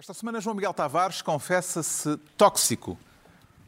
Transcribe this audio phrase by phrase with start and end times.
[0.00, 2.98] Esta semana, João Miguel Tavares confessa-se tóxico.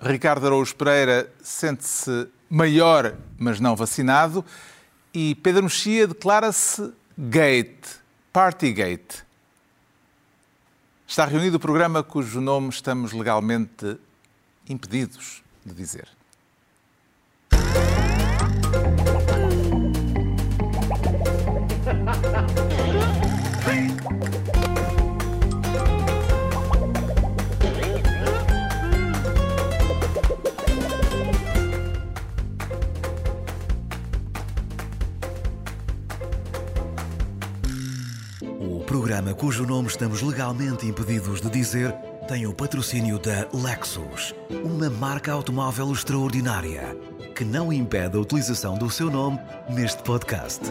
[0.01, 4.43] Ricardo Araújo Pereira sente-se maior, mas não vacinado.
[5.13, 7.87] E Pedro Mexia declara-se gate,
[8.33, 9.23] partygate.
[11.07, 13.99] Está reunido o programa cujo nome estamos legalmente
[14.67, 16.09] impedidos de dizer.
[39.13, 41.95] Programa cujo nome estamos legalmente impedidos de dizer
[42.27, 44.35] tem o patrocínio da Lexus,
[44.65, 46.97] uma marca automóvel extraordinária
[47.37, 50.63] que não impede a utilização do seu nome neste podcast.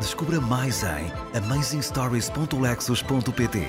[0.00, 3.68] Descubra mais em amazingstories.lexus.pt.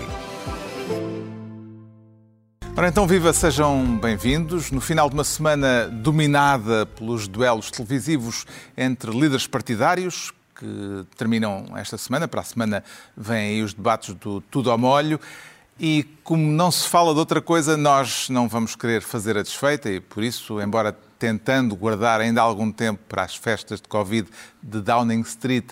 [2.76, 4.72] Ora então, viva, sejam bem-vindos.
[4.72, 11.98] No final de uma semana dominada pelos duelos televisivos entre líderes partidários, que terminam esta
[11.98, 12.84] semana, para a semana
[13.17, 15.20] vêm aí os debates do Tudo ao Molho.
[15.80, 19.90] E como não se fala de outra coisa, nós não vamos querer fazer a desfeita
[19.90, 24.30] e por isso, embora tentando guardar ainda algum tempo para as festas de Covid
[24.62, 25.66] de Downing Street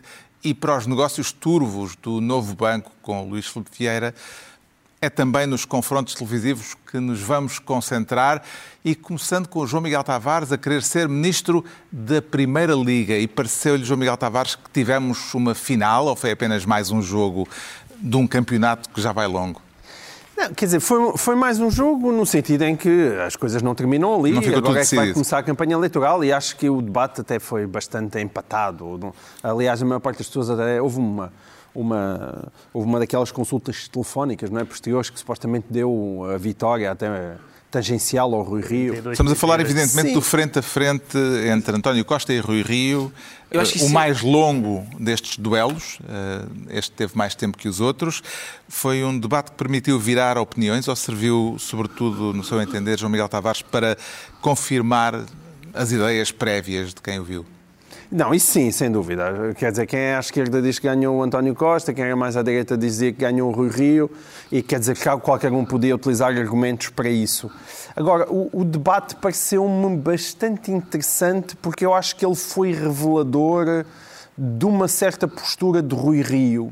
[0.43, 4.15] e para os negócios turvos do novo banco com Luís Filipe Vieira,
[5.01, 8.41] é também nos confrontos televisivos que nos vamos concentrar
[8.83, 13.27] e começando com o João Miguel Tavares a querer ser ministro da Primeira Liga e
[13.27, 17.47] pareceu-lhe, João Miguel Tavares, que tivemos uma final ou foi apenas mais um jogo
[17.97, 19.61] de um campeonato que já vai longo?
[20.35, 23.75] Não, quer dizer, foi, foi mais um jogo no sentido em que as coisas não
[23.75, 25.13] terminam ali, Não agora é que vai decidido.
[25.13, 29.13] começar a campanha eleitoral e acho que o debate até foi bastante empatado.
[29.43, 31.31] Aliás, a maior parte das pessoas até houve uma,
[31.73, 37.37] uma, houve uma daquelas consultas telefónicas, não é, posteriores que supostamente deu a vitória até
[37.71, 38.95] tangencial ao Rui Rio.
[39.11, 40.13] Estamos a falar, evidentemente, Sim.
[40.13, 41.17] do frente a frente
[41.51, 43.11] entre António Costa e Rui Rio.
[43.51, 46.45] Eu acho que o isso é- mais longo destes duelos, eh,
[46.77, 48.23] este teve mais tempo que os outros.
[48.67, 53.29] Foi um debate que permitiu virar opiniões ou serviu, sobretudo, no seu entender, João Miguel
[53.29, 53.95] Tavares, para
[54.41, 55.23] confirmar
[55.71, 57.45] as ideias prévias de quem o viu?
[58.11, 59.53] Não, isso sim, sem dúvida.
[59.55, 62.35] Quer dizer, quem é à esquerda diz que ganhou o António Costa, quem é mais
[62.35, 64.09] à direita dizia que ganhou o Rui Rio,
[64.51, 67.51] e quer dizer que qualquer um podia utilizar argumentos para isso.
[67.95, 73.85] Agora, o, o debate pareceu-me bastante interessante porque eu acho que ele foi revelador
[74.35, 76.71] de uma certa postura de Rui Rio.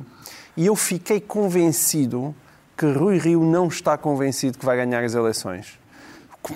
[0.55, 2.33] E eu fiquei convencido
[2.75, 5.77] que Rui Rio não está convencido que vai ganhar as eleições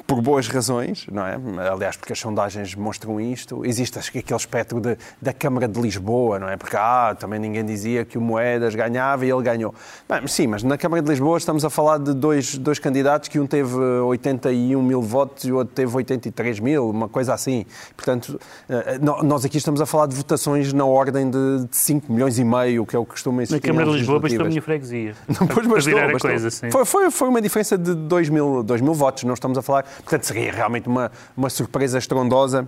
[0.07, 1.37] por boas razões, não é?
[1.71, 3.65] Aliás, porque as sondagens mostram isto.
[3.65, 6.57] Existe aquele espectro de- da Câmara de Lisboa, não é?
[6.57, 9.73] Porque ah, também ninguém dizia que o Moedas ganhava e ele ganhou.
[10.09, 13.39] Bem, sim, mas na Câmara de Lisboa estamos a falar de dois, dois candidatos que
[13.39, 17.65] um teve 81 mil votos e o outro teve 83 mil, uma coisa assim.
[17.95, 22.11] Portanto, eh, no- nós aqui estamos a falar de votações na ordem de de 5
[22.11, 23.61] milhões e meio, que é o que costuma Na existir.
[23.67, 25.13] Câmara de Lisboa bastou a minha freguesia.
[25.27, 26.19] Depois Para bastou, bastou.
[26.29, 26.71] coisa, sim.
[26.71, 29.80] Foi, foi, foi uma diferença de 2 mil, 2 mil votos, não estamos a falar.
[29.83, 32.67] Portanto, seria realmente uma, uma surpresa estrondosa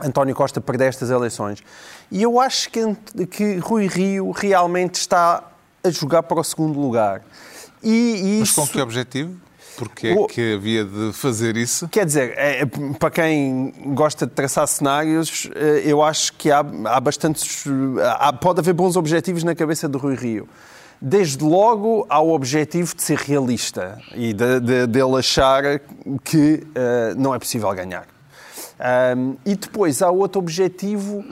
[0.00, 1.62] António Costa perder estas eleições.
[2.10, 2.80] E eu acho que,
[3.30, 5.42] que Rui Rio realmente está
[5.82, 7.22] a jogar para o segundo lugar.
[7.82, 9.34] E, e Mas isso, com que objetivo?
[9.76, 11.88] Porque é que havia de fazer isso?
[11.88, 12.66] Quer dizer, é,
[12.98, 17.64] para quem gosta de traçar cenários, eh, eu acho que há, há bastantes.
[18.18, 20.48] há- pode haver bons objetivos na cabeça do Rui Rio.
[21.00, 25.62] Desde logo, há o objetivo de ser realista e de, de, dele achar
[26.24, 28.06] que eh, não é possível ganhar.
[28.80, 31.24] Ahm, e depois há outro objetivo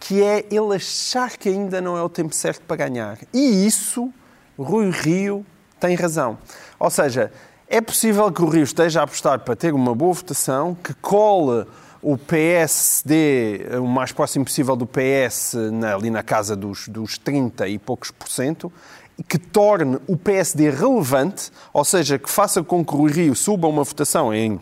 [0.00, 3.18] que é ele achar que ainda não é o tempo certo para ganhar.
[3.32, 4.12] E isso,
[4.58, 5.46] Rui Rio
[5.78, 6.36] tem razão.
[6.78, 7.30] Ou seja,
[7.68, 11.64] é possível que o Rio esteja a apostar para ter uma boa votação, que cole
[12.02, 17.68] o PSD o mais próximo possível do PS na- ali na casa dos, dos 30
[17.68, 18.72] e poucos por cento,
[19.28, 23.84] que torne o PSD relevante, ou seja, que faça com que o Rio suba uma
[23.84, 24.60] votação em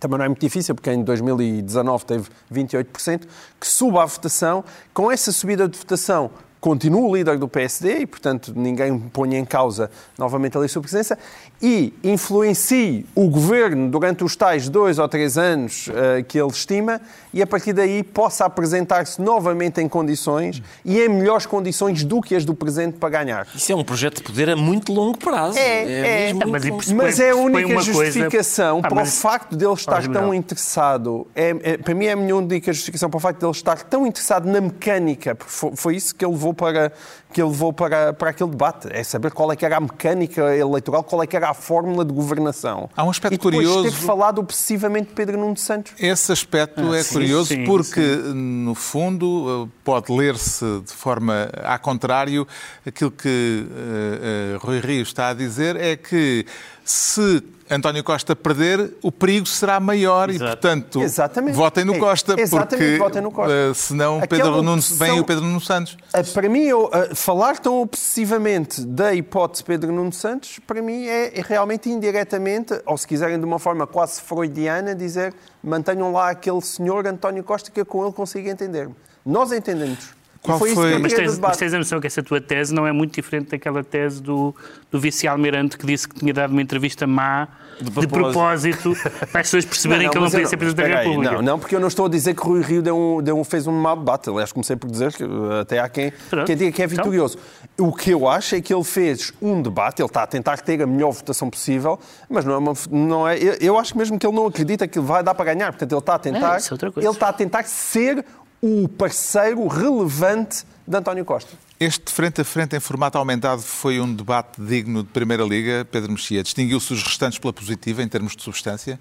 [0.00, 3.22] também não é muito difícil, porque em 2019 teve 28%,
[3.58, 4.62] que suba a votação.
[4.92, 6.30] Com essa subida de votação,
[6.64, 10.80] continua o líder do PSD e, portanto, ninguém põe em causa novamente ali a sua
[10.80, 11.18] presença
[11.60, 17.02] e influencie o governo durante os tais dois ou três anos eh, que ele estima
[17.34, 22.34] e, a partir daí, possa apresentar-se novamente em condições e em melhores condições do que
[22.34, 23.46] as do presente para ganhar.
[23.54, 25.58] Isso é um projeto de poder a muito longo prazo.
[25.58, 26.32] É, é.
[26.32, 26.82] mesmo Mas longo.
[26.94, 30.08] Mas é a única uma coisa- justificação Ah, para mas- o facto de ele estar
[30.08, 31.26] tão interessado.
[31.36, 33.82] É, é- para mim é a minha única justificação para o facto de ele estar
[33.82, 36.92] tão interessado na mecânica, porque foi, foi isso que ele levou levou para,
[37.32, 38.88] que ele levou para, para aquele debate.
[38.90, 42.04] É saber qual é que era a mecânica eleitoral, qual é que era a fórmula
[42.04, 42.88] de governação.
[42.96, 43.82] Há um aspecto e depois curioso.
[43.82, 45.92] ter falado obsessivamente de Pedro Nuno Santos.
[45.98, 48.32] Esse aspecto Ah, é sim, curioso sim, porque, sim.
[48.34, 52.46] no fundo, eh, pode ler-se de forma a contrário.
[52.86, 56.46] Aquilo que eh, eh, Rui Rio está a dizer é que
[56.84, 60.50] se António Costa perder, o perigo será maior e, Exato.
[60.50, 61.54] portanto, Exatamente.
[61.54, 63.52] votem no É, Costa, exatamente, porque votem no Costa.
[63.52, 65.96] eh, senão Pedro opção- vem o Pedro Nuno Santos.
[66.12, 71.06] Ah, Para mim, eu, ah, falar tão obsessivamente da hipótese Pedro Nuno Santos, para mim
[71.06, 75.32] é, é realmente indiretamente, ou se quiserem de uma forma quase freudiana, dizer
[75.62, 78.94] mantenham lá aquele senhor António Costa que eu com ele consigo entender-me.
[79.24, 80.10] Nós entendemos.
[80.44, 82.92] Qual foi foi- Mas tens, mas tens a noção que essa tua tese não é
[82.92, 84.54] muito diferente daquela tese do,
[84.90, 87.48] do vice-almirante que disse que tinha dado uma entrevista má
[87.80, 88.94] de propósito,
[89.32, 91.34] para as pessoas perceberem que ele não podia ser Presidente da aí, República.
[91.36, 93.42] Não, não, porque eu não estou a dizer que Rui Rio deu um, deu um-
[93.42, 94.28] fez um mau debate.
[94.30, 96.46] Aliás, comecei por dizer que uh, até há quem, Pronto.
[96.46, 96.98] quem diga que é Então.
[96.98, 97.38] vitorioso.
[97.78, 100.80] O que eu acho é que ele fez um debate, ele está a tentar ter
[100.82, 101.98] a melhor votação possível,
[102.28, 102.72] mas não é uma.
[102.90, 105.72] Não é, eu, eu acho mesmo que ele não acredita que vai dar para ganhar.
[105.72, 106.54] Portanto, ele está a tentar.
[106.54, 107.08] É, isso é outra coisa.
[107.08, 108.24] ele está a tentar ser
[108.66, 111.52] o parceiro relevante de António Costa.
[111.78, 116.12] Este frente a frente em formato aumentado foi um debate digno de Primeira Liga, Pedro
[116.12, 116.42] Mexia.
[116.42, 118.98] Distinguiu-se os restantes pela positiva em termos de substância?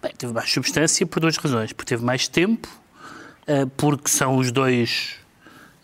[0.00, 1.74] Bem, teve mais substância por duas razões.
[1.74, 2.68] Porque teve mais tempo,
[3.46, 5.16] eh, porque são os dois,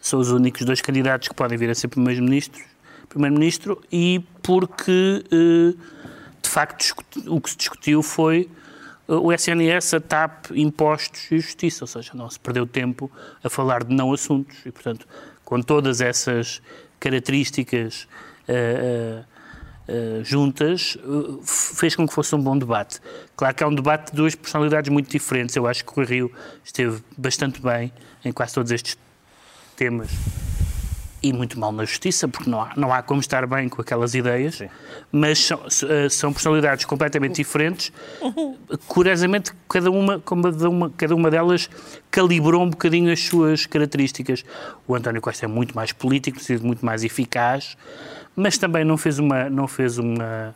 [0.00, 2.64] são os únicos dois candidatos que podem vir a ser primeiro-ministro,
[3.10, 5.74] primeiro-ministro e porque, eh,
[6.40, 6.94] de facto,
[7.26, 8.48] o que se discutiu foi
[9.08, 13.10] o SNS, a TAP, impostos e justiça, ou seja, não se perdeu tempo
[13.42, 15.06] a falar de não assuntos e, portanto,
[15.44, 16.60] com todas essas
[16.98, 18.08] características
[18.48, 19.36] eh, eh,
[19.88, 23.00] Uh, juntas, uh, fez com que fosse um bom debate.
[23.36, 25.54] Claro que é um debate de duas personalidades muito diferentes.
[25.54, 26.32] Eu acho que o Rio
[26.64, 27.92] esteve bastante bem
[28.24, 28.98] em quase todos estes
[29.76, 30.10] temas
[31.28, 34.14] e muito mal na justiça, porque não há, não há como estar bem com aquelas
[34.14, 34.62] ideias,
[35.10, 37.92] mas são, uh, são personalidades completamente diferentes.
[38.86, 41.68] Curiosamente, cada uma, cada, uma, cada uma delas
[42.10, 44.44] calibrou um bocadinho as suas características.
[44.86, 47.76] O António Costa é muito mais político, muito mais eficaz,
[48.34, 49.50] mas também não fez uma.
[49.50, 50.54] Não fez uma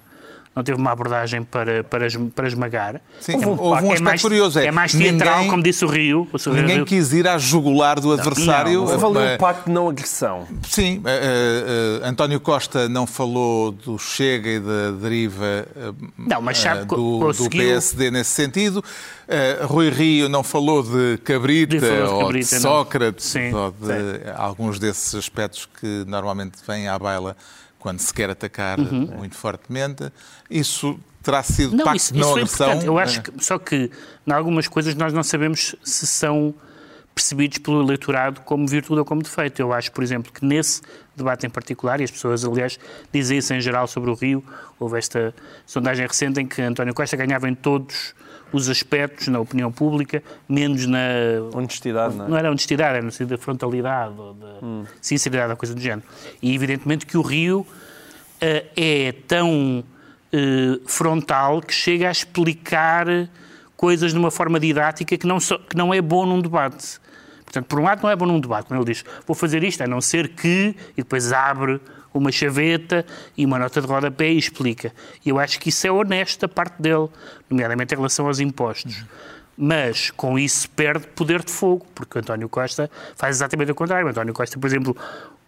[0.54, 3.00] não teve uma abordagem para, para, para esmagar.
[3.20, 5.88] Sim, É- houve um aspecto mais, curioso, é é mais teatral, ninguém- como disse o
[5.88, 6.28] Rio.
[6.32, 6.54] O Sr.
[6.54, 6.84] Ninguém Rio.
[6.86, 8.84] quis ir à jugular do adversário.
[8.84, 8.92] não.
[8.92, 10.48] Houve ali Eh, um pacto de não agressão.
[10.68, 16.58] Sim, eh, eh, António Costa não falou do Chega e da deriva eh, Não, mas
[16.58, 18.82] sabe eh, do, do PSD nesse sentido.
[19.28, 22.60] Eh, Rui Rio não falou de Cabrita, De falar de ou Cabrita, de.
[22.62, 27.36] Sócrates, Sim, ou de alguns desses aspectos que normalmente vêm à baila
[27.80, 30.12] quando se quer atacar muito fortemente.
[30.48, 31.76] Isso terá sido Uhum.
[31.78, 32.66] Não, pacto isso, de isso não agressão.
[32.68, 32.86] importante.
[32.86, 33.90] Eu acho Eh, que, só que,
[34.26, 36.54] em algumas coisas, nós não sabemos se são
[37.14, 39.60] percebidos pelo eleitorado como virtude ou como defeito.
[39.60, 40.80] Eu acho, por exemplo, que nesse
[41.16, 42.78] debate em particular, e as pessoas, aliás,
[43.12, 44.42] dizem isso em geral sobre o Rio,
[44.78, 45.34] houve esta
[45.66, 48.14] sondagem recente em que António Costa ganhava em todos
[48.52, 50.98] os aspectos, na opinião pública, menos na
[51.54, 52.28] Honestidade, não é?
[52.28, 54.46] não era honestidade, era no sentido da frontalidade ou da
[55.00, 56.02] sinceridade, ou coisa do género.
[56.42, 57.66] E evidentemente que o Rio
[58.40, 59.84] eh, é tão
[60.32, 63.06] eh, frontal que chega a explicar
[63.76, 66.98] coisas de uma forma didática que não, só- que não é bom num debate.
[67.44, 68.66] Portanto, por um lado, não é bom num debate.
[68.68, 71.80] Quando ele diz, vou fazer isto, a não ser que, e depois abre
[72.12, 73.04] uma chaveta
[73.36, 74.92] e uma nota de rodapé e explica.
[75.24, 77.08] Eu acho que isso é honesto da parte dele,
[77.48, 79.04] nomeadamente em relação aos impostos.
[79.56, 84.08] Mas com isso perde poder de fogo, porque António Costa faz exatamente o contrário.
[84.08, 84.96] António Costa, por exemplo,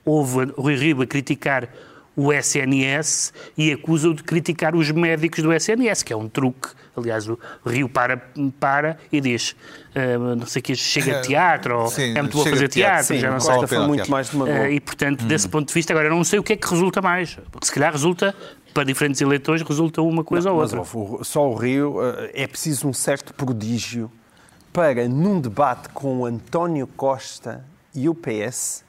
[0.04, 1.68] houve o Rui Rio a criticar
[2.14, 6.68] o SNS e acusa-o de criticar os médicos do SNS, que é um truque.
[6.94, 8.18] Aliás, o Rio para,
[8.60, 9.56] para e diz,
[9.94, 12.74] ah, não sei o que, chega de teatro, ou Sim, é muito bom fazer de
[12.74, 13.54] teatro, teatro, sim, já não sei.
[13.54, 14.58] a foi muito mais demagogo.
[14.58, 16.68] Ah, e, portanto, desse ponto de vista, agora eu não sei o que é que
[16.68, 17.38] resulta mais.
[17.50, 18.34] Porque se calhar resulta,
[18.74, 20.86] para diferentes eleitores, resulta uma coisa ou Mas outra.
[20.98, 24.12] ó, o- só o Rio eh, é preciso um certo prodígio
[24.70, 27.64] para, num debate com o António Costa
[27.94, 28.84] e o PS,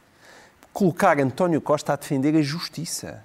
[0.74, 3.24] colocar António Costa a defender a justiça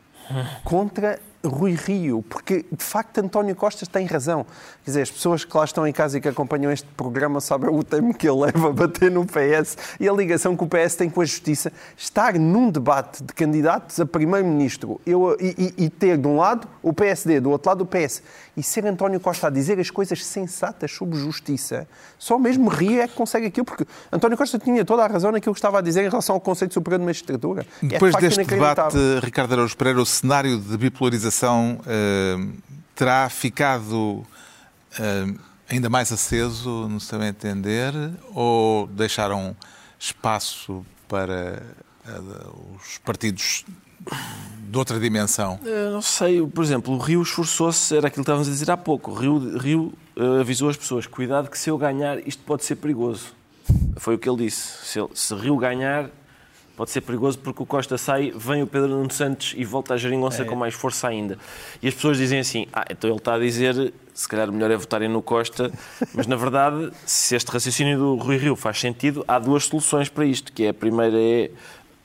[0.64, 4.44] contra Rui Rio, porque de facto António Costa tem razão.
[4.84, 7.70] Quer dizer, as pessoas que lá estão em casa e que acompanham este programa sabem
[7.70, 10.96] o tempo que ele leva a bater no PS e a ligação que o PS
[10.96, 11.72] tem com a justiça.
[11.96, 16.92] Estar num debate de candidatos a primeiro-ministro e, e- e ter de um lado o
[16.92, 18.22] PSD, do outro lado o PS,
[18.58, 21.86] e ser António Costa a dizer as coisas sensatas sobre justiça,
[22.18, 25.54] só mesmo Rio é que consegue aquilo, porque António Costa tinha toda a razão naquilo
[25.54, 27.64] que estava a dizer em relação ao Conceito Superior de Magistratura.
[27.80, 32.36] É, de Depois deste debate, Ricardo Araújo Pereira, o cenário de bipolarização eh,
[32.96, 34.26] terá ficado
[34.98, 35.34] eh,
[35.68, 37.94] ainda mais aceso, no seu entender,
[38.34, 39.54] ou deixaram
[40.00, 41.62] espaço para
[42.74, 43.64] os partidos
[44.68, 45.58] de outra dimensão?
[45.64, 48.76] Eu não sei, por exemplo, o Rio esforçou-se, era aquilo que estávamos a dizer há
[48.76, 49.10] pouco.
[49.10, 52.76] O Rio, Rio uh, avisou as pessoas: cuidado, que se eu ganhar, isto pode ser
[52.76, 53.34] perigoso.
[53.96, 54.86] Foi o que ele disse.
[54.86, 56.10] Se, ele, se Rio ganhar,
[56.76, 59.96] pode ser perigoso porque o Costa sai, vem o Pedro Nuno Santos e volta a
[59.96, 60.44] geringonça é.
[60.44, 61.36] com mais força ainda.
[61.82, 64.76] E as pessoas dizem assim: ah, então ele está a dizer, se calhar melhor é
[64.76, 65.72] votarem no Costa,
[66.14, 70.24] mas na verdade, se este raciocínio do Rui Rio faz sentido, há duas soluções para
[70.24, 71.50] isto, que é a primeira é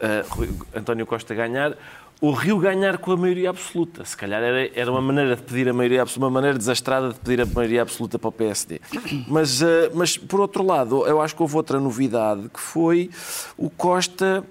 [0.04, 1.76] uh, António Costa ganhar,
[2.22, 4.06] o Rio ganhar com a maioria absoluta.
[4.06, 7.20] Se calhar era, era uma maneira de pedir a maioria absoluta, uma maneira desastrada de
[7.20, 8.80] pedir a maioria absoluta para o PSD.
[9.28, 13.10] Mas, uh, mas, por outro lado, eu acho que houve outra novidade, que foi
[13.58, 14.44] o Costa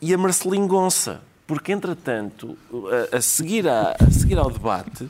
[0.00, 1.20] e a Marcelinho Gonça.
[1.46, 2.58] Porque, entretanto,
[3.12, 5.08] a, a seguir, a, a seguir ao debate,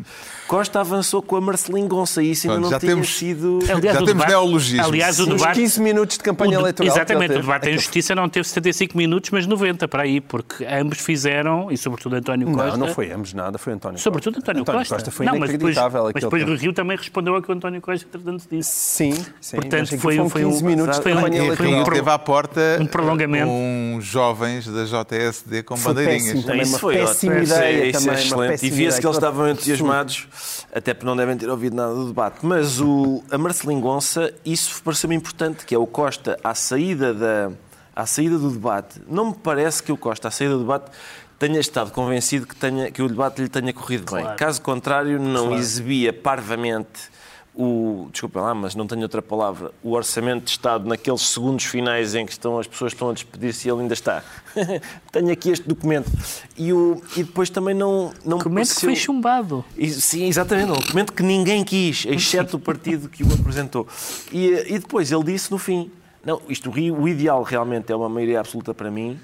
[0.49, 3.59] Costa avançou com a Marcelinho Gonça e isso ainda não já tinha temos, sido...
[3.71, 4.85] Aliás, já temos neologismo.
[4.87, 5.61] Aliás, o debate...
[5.61, 6.91] 15 minutos de campanha o, eleitoral.
[6.93, 10.99] Exatamente, o debate em justiça não teve 75 minutos, mas 90 para aí, porque ambos
[10.99, 12.77] fizeram, e sobretudo António Costa...
[12.77, 14.51] Não, não foi ambos nada, foi António Sobretudo Costa.
[14.51, 14.95] António, António Costa.
[14.95, 16.11] Costa foi não, mas depois, inacreditável.
[16.15, 18.71] mas depois o Rio também respondeu ao que o António Costa, entretanto, disse.
[18.71, 19.57] Sim, sim.
[19.57, 21.85] Portanto, foi, um, foi 15 minutos de foi um, campanha foi um, eleitoral.
[21.85, 23.51] pro- teve à porta um prolongamento.
[23.51, 26.23] uns jovens da JSD com Foi bandeirinhas.
[26.25, 26.43] péssimo.
[26.45, 28.67] Também uma foi péssima ideia Isso é- também, é excelente.
[28.67, 30.27] E via-se que eles estavam entusiasmados,
[30.75, 32.39] até porque não devem ter ouvido nada do debate.
[32.43, 37.51] Mas o, a Marcelinho Gonça, isso pareceu-me importante, que é o Costa à saída, da,
[37.95, 39.01] à saída do debate.
[39.09, 40.91] Não me parece que o Costa, à saída do debate,
[41.39, 44.23] tenha estado convencido que, tenha, que o debate lhe tenha corrido bem.
[44.23, 44.39] Claro.
[44.39, 47.11] Caso contrário, não exibia parvamente
[47.59, 52.15] o, desculpem lá, mas não tenho outra palavra, o orçamento de Estado naqueles segundos finais
[52.15, 54.23] em que estão, as pessoas estão a despedir-se e ele ainda está.
[55.11, 56.09] tenho aqui este documento.
[56.57, 58.89] E, o, e depois também não, não me Documento que pareceu...
[58.91, 59.65] foi chumbado.
[59.77, 60.71] E- Sim, exatamente.
[60.71, 63.89] Um documento que ninguém quis, exceto o partido que o apresentou.
[64.31, 65.91] E, e depois ele disse no fim:
[66.25, 69.19] não, isto, o ideal realmente é uma maioria absoluta para mim.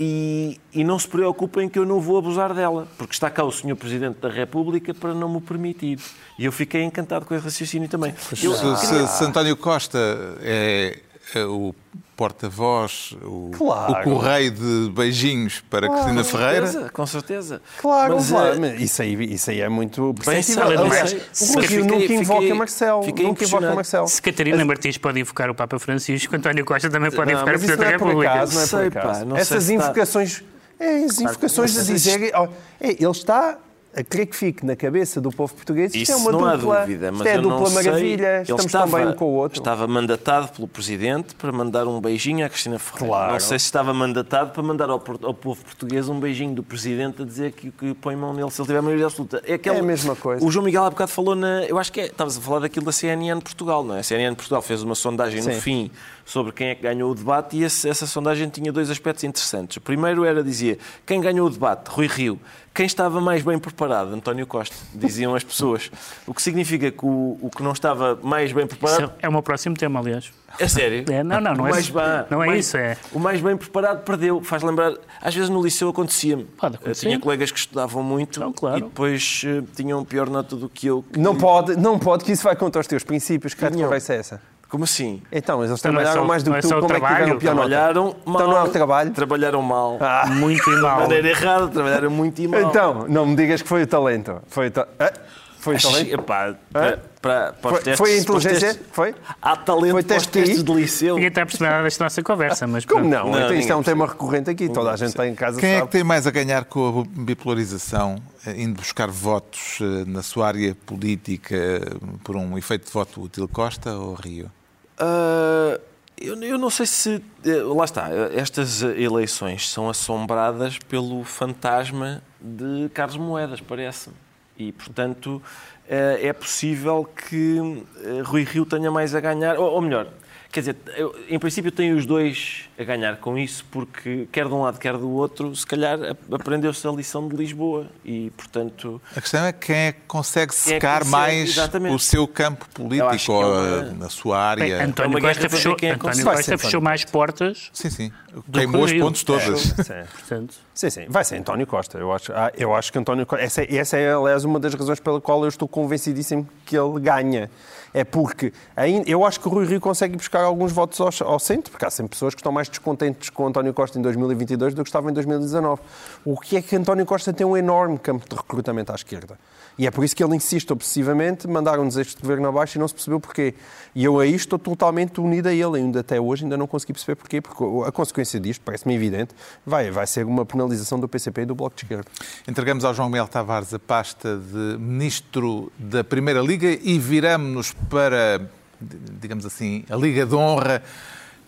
[0.00, 3.50] E, e não se preocupem que eu não vou abusar dela, porque está cá o
[3.50, 3.74] Sr.
[3.74, 5.98] Presidente da República para não me permitir.
[6.38, 8.14] E eu fiquei encantado com esse raciocínio também.
[8.42, 9.98] Eu, Se, se- se António Costa
[10.40, 11.00] é,
[11.34, 11.74] é o
[12.18, 14.00] porta-voz, o, Claro.
[14.10, 17.62] o correio de beijinhos para Cristina com Ferreira, certeza, com certeza.
[17.78, 18.54] Claro, Mas, claro.
[18.54, 20.62] eh, mas isso, aí, isso aí é muito perceptível.
[20.62, 23.02] sabe, Aliás, o Rio Fiquei- nunca fiquei- invoca Marcelo.
[23.04, 23.74] fiquei Nunca invoca.
[23.74, 24.08] Marcelo.
[24.08, 27.58] Se Catarina Martins pode invocar o Papa Francisco, António Costa também pode Não, invocar o
[27.58, 28.32] Presidente não da é por República.
[28.32, 29.24] acaso, não é por Sei, pá, acaso.
[29.24, 30.44] não sei Essas se está- invocações...
[30.80, 32.32] É, as invocações não a dizer...
[32.80, 33.58] é, ele está
[33.98, 35.94] a querer que fique na cabeça do povo português.
[35.94, 37.74] Isto Isso é uma não há dupla, dúvida, mas isto é dupla sei.
[37.82, 38.26] maravilha.
[38.34, 39.58] Ele Estamos estava, também um com o outro.
[39.60, 43.06] Estava mandatado pelo Presidente para mandar um beijinho à Cristina Ferreira.
[43.08, 43.32] Claro.
[43.32, 47.22] Não sei se estava mandatado para mandar ao, ao povo português um beijinho do Presidente
[47.22, 49.42] a dizer que, que põe mão nele se ele tiver maioria absoluta.
[49.46, 50.44] É, aquela- É a mesma coisa.
[50.44, 51.64] O João Miguel há bocado falou na...
[51.64, 54.00] Eu acho que é, estavas a falar daquilo da CNN Portugal, não é?
[54.00, 55.60] A CNN Portugal fez uma sondagem no Sim.
[55.60, 55.90] fim
[56.28, 59.78] sobre quem é que ganhou o debate e esse- essa sondagem tinha dois aspectos interessantes.
[59.78, 61.88] O primeiro era, dizia, quem ganhou o debate?
[61.88, 62.38] Rui Rio.
[62.74, 64.14] Quem estava mais bem preparado?
[64.14, 65.90] António Costa, diziam as pessoas.
[66.26, 69.04] O que significa que o, o que não estava mais bem preparado...
[69.04, 70.30] Isso é o meu próximo tema, aliás.
[70.60, 71.04] É sério?
[71.10, 71.88] É, não, não, não O é- mais
[72.30, 72.96] não o é mais- isso, é.
[73.12, 74.40] O mais bem preparado perdeu.
[74.44, 74.92] Faz lembrar...
[75.20, 76.44] Às vezes no liceu acontecia-me.
[76.44, 77.06] Pode Eu acontecer.
[77.06, 78.78] tinha colegas que estudavam muito Não, claro.
[78.78, 81.04] e depois eh, tinham pior nota do que eu.
[81.16, 83.54] Não pode, não pode, que isso vai contra os teus princípios.
[83.54, 83.80] Que Não.
[83.80, 84.42] conversa é essa?
[84.68, 85.22] Como assim?
[85.32, 86.66] Então, eles Então é trabalharam só- mais do que é tu.
[86.66, 87.68] o Como é que trabalho, tiveram pior nota?
[87.68, 88.34] Trabalharam mal.
[88.34, 89.10] Então não há trabalho?
[89.12, 89.98] Trabalharam mal.
[90.28, 91.00] Muito e De mal.
[91.00, 92.60] maneira errada, trabalharam muito e mal.
[92.60, 94.42] Então, não me digas que foi o talento.
[94.48, 94.86] Foi o, ta...
[94.98, 95.12] Ah,
[95.58, 96.14] foi o talento?
[96.14, 98.60] epá, para, para, para os Foi, testes, foi a inteligência?
[98.68, 99.14] testes- Foi?
[99.42, 101.14] Há talento Foi para os teste testes de liceu.
[101.14, 103.24] Ninguém está a perceber nada desta nossa conversa, mas Como pronto.
[103.24, 103.30] não?
[103.32, 104.68] Não, então, isto é um tema recorrente aqui.
[104.68, 105.90] Toda a gente está em casa quem é que sabe.
[105.92, 110.76] tem mais a ganhar com a bipolarização, eh, indo buscar votos eh, na sua área
[110.86, 111.80] política eh,
[112.22, 114.50] por um efeito de voto útil, Costa ou Rio?
[114.98, 115.78] Ah,
[116.20, 117.22] eu, eu não sei se.
[117.44, 124.16] eh, Lá está, estas eleições são assombradas pelo fantasma de Carlos Moedas, parece-me.
[124.58, 125.40] E, portanto,
[125.88, 129.56] eh, é possível que eh, Rui Rio tenha mais a ganhar.
[129.56, 130.08] Ou, ou melhor,
[130.50, 134.54] quer dizer, eu, em princípio tenho os dois a ganhar com isso, porque quer de
[134.54, 135.98] um lado, quer do outro, se calhar
[136.32, 137.86] aprendeu-se a lição de Lisboa.
[138.04, 139.00] E, portanto.
[139.16, 141.94] A questão é quem é que consegue Quem é que secar consegue, mais exatamente.
[141.94, 144.64] o seu campo político é uma- eh, na sua área.
[144.64, 146.24] Bem, É António uma guerra Costa fechou, quem é António.
[146.24, 148.12] Costa fechou mais portas, Sim, sim.
[148.46, 149.60] que Queimou as pontes todas.
[149.60, 149.74] Sim.
[150.12, 150.54] portanto.
[150.74, 151.06] Sim, sim.
[151.08, 151.98] Vai ser António Costa.
[151.98, 153.44] Eu acho, ah, eu acho que António Costa.
[153.44, 157.00] Essa, é- essa é, aliás, uma das razões pela qual eu estou convencidíssimo que ele
[157.00, 157.50] ganha.
[157.94, 161.00] É porque ainda, eu acho que o Rui Rio consegue ir buscar buscar alguns votos
[161.00, 164.02] ao, ao centro, porque há sempre pessoas que estão mais descontentes com António Costa em
[164.02, 165.80] 2022 do que estavam em 2019.
[166.24, 169.38] O que é que António Costa tem um enorme campo de recrutamento à esquerda.
[169.78, 172.94] E é por isso que ele insiste obsessivamente, mandaram-nos este governo abaixo e não se
[172.94, 173.54] percebeu porquê.
[173.94, 177.14] E eu aí estou totalmente unido a ele, ainda até hoje ainda não consegui perceber
[177.14, 181.46] porquê, porque a consequência disto, parece-me evidente, vai, vai ser uma penalização do PCP e
[181.46, 182.06] do Bloco de Esquerda.
[182.48, 188.50] Entregamos ao João Miguel Tavares a pasta de Ministro da Primeira Liga e viramos-nos para,
[188.80, 190.82] digamos assim, a Liga de Honra,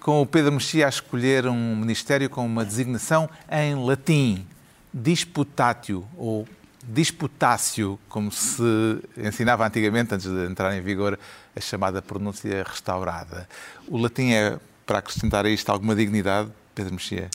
[0.01, 4.47] com o Pedro Mexia a escolher um ministério com uma designação em latim,
[4.93, 6.49] disputatio, ou
[6.83, 8.63] disputácio, como se
[9.17, 11.19] ensinava antigamente, antes de entrar em vigor
[11.55, 13.49] a chamada pronúncia restaurada.
[13.87, 17.29] O latim é, para acrescentar a isto alguma dignidade, Pedro Mexia?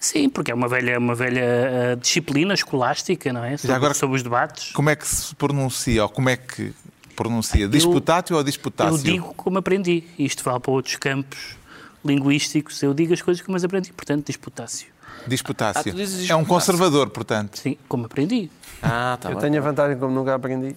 [0.00, 3.56] Sim, porque é uma velha, uma velha uh, disciplina escolástica, não é?
[3.56, 4.72] Sobre, agora, sobre os debates.
[4.72, 6.72] Como é que se pronuncia, ou como é que
[7.18, 7.66] pronuncia?
[7.66, 8.96] Disputátil ou disputácio?
[8.96, 10.04] Eu digo como aprendi.
[10.16, 11.56] Isto vale para outros campos
[12.04, 12.80] linguísticos.
[12.80, 13.92] Eu digo as coisas como as aprendi.
[13.92, 14.86] Portanto, disputácio.
[15.26, 15.92] Disputácio.
[15.92, 17.58] Ah, é um conservador, portanto.
[17.58, 18.48] Sim, como aprendi.
[18.80, 19.50] Ah, tá Eu bem.
[19.50, 20.76] tenho a vantagem como nunca aprendi.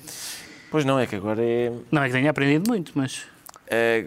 [0.71, 1.71] Pois não, é que agora é...
[1.91, 3.23] Não, é que tenho aprendido muito, mas...
[3.67, 4.05] É,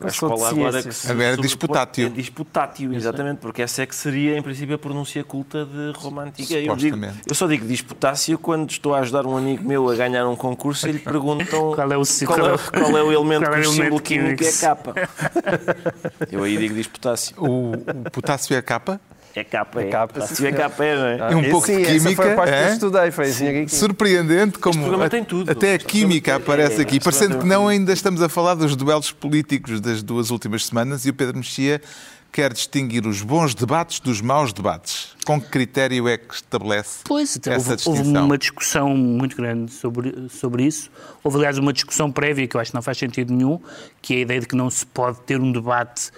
[0.00, 2.06] a escola agora que se agora é disputátil.
[2.06, 6.22] É disputátil, exatamente, porque essa é que seria, em princípio, a pronúncia culta de Roma
[6.22, 6.54] Antiga.
[6.60, 10.26] Eu, digo, eu só digo disputátil quando estou a ajudar um amigo meu a ganhar
[10.28, 13.56] um concurso e lhe perguntam qual é o, qual é, qual é o elemento que
[13.56, 14.94] é o símbolo químico é capa.
[16.30, 17.36] Eu aí digo disputátil.
[17.38, 19.00] O, o potássio é capa?
[19.34, 19.88] É capa, é.
[19.88, 20.20] capa.
[20.28, 21.32] Se é capa, é, não é?
[21.32, 22.08] Ah, um pouco sim, de química.
[22.08, 22.62] Essa foi a parte é?
[22.62, 23.68] que eu estudei, foi assim.
[23.68, 25.50] Surpreendente como a, tudo.
[25.50, 27.00] até a química aparece aqui.
[27.00, 31.10] Parecendo que não ainda estamos a falar dos duelos políticos das duas últimas semanas e
[31.10, 31.80] o Pedro Mexia
[32.34, 35.14] quer distinguir os bons debates dos maus debates.
[35.24, 38.02] Com que critério é que estabelece pois, essa houve, distinção?
[38.02, 40.90] Houve uma discussão muito grande sobre, sobre isso.
[41.22, 43.60] Houve, aliás, uma discussão prévia que eu acho que não faz sentido nenhum,
[44.02, 46.10] que é a ideia de que não se pode ter um debate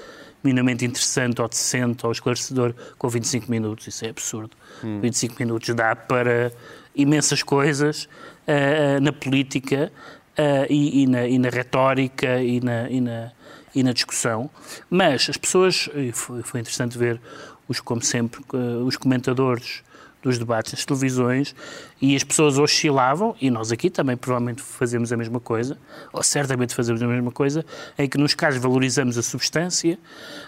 [0.47, 3.87] minimamente interessante ou decente ou esclarecedor com 25 minutos.
[3.87, 4.57] Isso é absurdo.
[4.83, 5.01] Hum.
[5.01, 6.53] 25 minutos dá para
[6.95, 9.93] imensas coisas uh, na política
[10.39, 13.33] uh, e, e, na, e, na, retórica e na, e na,
[13.75, 14.49] e na discussão.
[14.89, 17.21] Mas as pessoas, e foi, foi interessante ver,
[17.69, 18.41] os, como sempre,
[18.85, 19.83] os comentadores
[20.27, 21.55] dos debates nas televisões
[22.03, 25.79] e as pessoas oscilavam, e nós aqui também provavelmente fazemos a mesma coisa,
[26.13, 27.65] ou certamente fazemos a mesma coisa,
[27.97, 29.97] em que nos casos valorizamos a substância,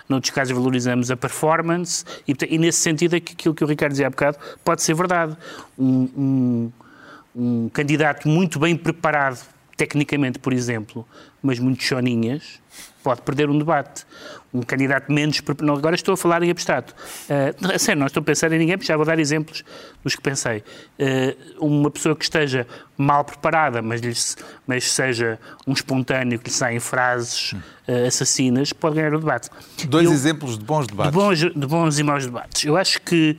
[0.09, 3.93] noutros casos valorizamos a performance, e, e nesse sentido é que aquilo que o Ricardo
[3.93, 5.37] dizia há bocado pode ser verdade.
[5.79, 6.73] Um, um,
[7.37, 11.07] um candidato muito bem preparado, tecnicamente, por exemplo,
[11.41, 12.61] mas muito choninhas,
[13.09, 14.05] pode perder um debate
[14.53, 15.41] um candidato menos.
[15.77, 16.95] Agora estou a falar em abstrato.
[17.29, 19.65] Uh, a sério, não estou a pensar em ninguém, já vou dar exemplos
[20.03, 20.63] dos que pensei.
[20.99, 22.67] Uh, uma pessoa que esteja
[22.97, 24.13] mal preparada, mas, lhe,
[24.67, 29.51] mas seja um espontâneo que lhe saem frases uh, assassinas, pode ganhar o debate.
[29.87, 31.13] Dois Eu, exemplos de bons debates.
[31.13, 32.65] De bons, de bons e maus debates.
[32.65, 33.37] Eu acho que,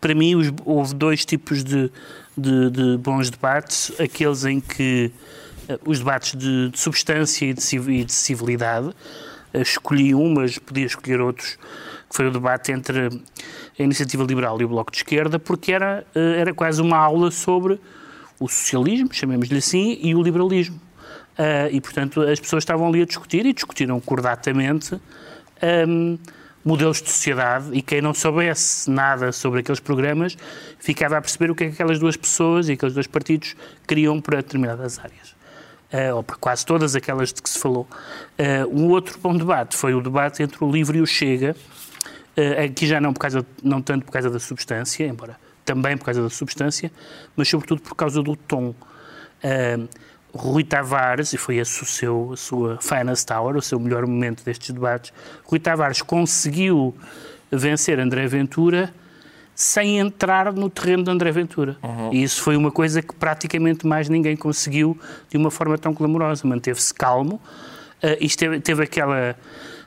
[0.00, 1.90] para mim, os, houve dois tipos de,
[2.36, 5.12] de, de, bons debates: aqueles em que
[5.84, 8.94] os debates de, de substância e de, e de civilidade
[9.54, 11.56] escolhi um, mas podia escolher outros,
[12.08, 13.08] que foi o debate entre
[13.78, 17.30] a Iniciativa Liberal e o Bloco de Esquerda, porque era, eh, era quase uma aula
[17.30, 17.80] sobre
[18.38, 20.80] o socialismo, chamemos-lhe assim, e o liberalismo.
[21.70, 25.00] E, portanto, as pessoas estavam ali a discutir e discutiram cordatamente
[25.62, 26.18] ehm,
[26.64, 30.36] modelos de sociedade e quem não soubesse nada sobre aqueles programas
[30.80, 33.54] ficava a perceber o que é que aquelas duas pessoas e aqueles dois partidos
[33.86, 35.37] queriam para determinadas áreas
[35.92, 37.86] uh, ou por quase todas aquelas de que se falou.
[38.38, 41.54] Uh, um outro bom debate foi o debate entre o LIVRE e o Chega,
[42.36, 46.06] uh, aqui já não, por causa, não tanto por causa da substância, embora também por
[46.06, 46.90] causa da substância,
[47.36, 48.74] mas sobretudo por causa do tom.
[50.34, 54.44] Rui Tavares, e foi esse o seu, a sua finest hour, o seu melhor momento
[54.44, 55.12] destes debates,
[55.44, 56.94] Rui Tavares conseguiu
[57.50, 58.92] vencer André Ventura
[59.58, 61.76] sem entrar no terreno de André Ventura.
[61.82, 62.12] Uhum.
[62.12, 64.96] E isso foi uma coisa que praticamente mais ninguém conseguiu
[65.28, 66.46] de uma forma tão clamorosa.
[66.46, 67.40] Manteve-se calmo
[68.00, 69.36] uh, e teve, teve aquela,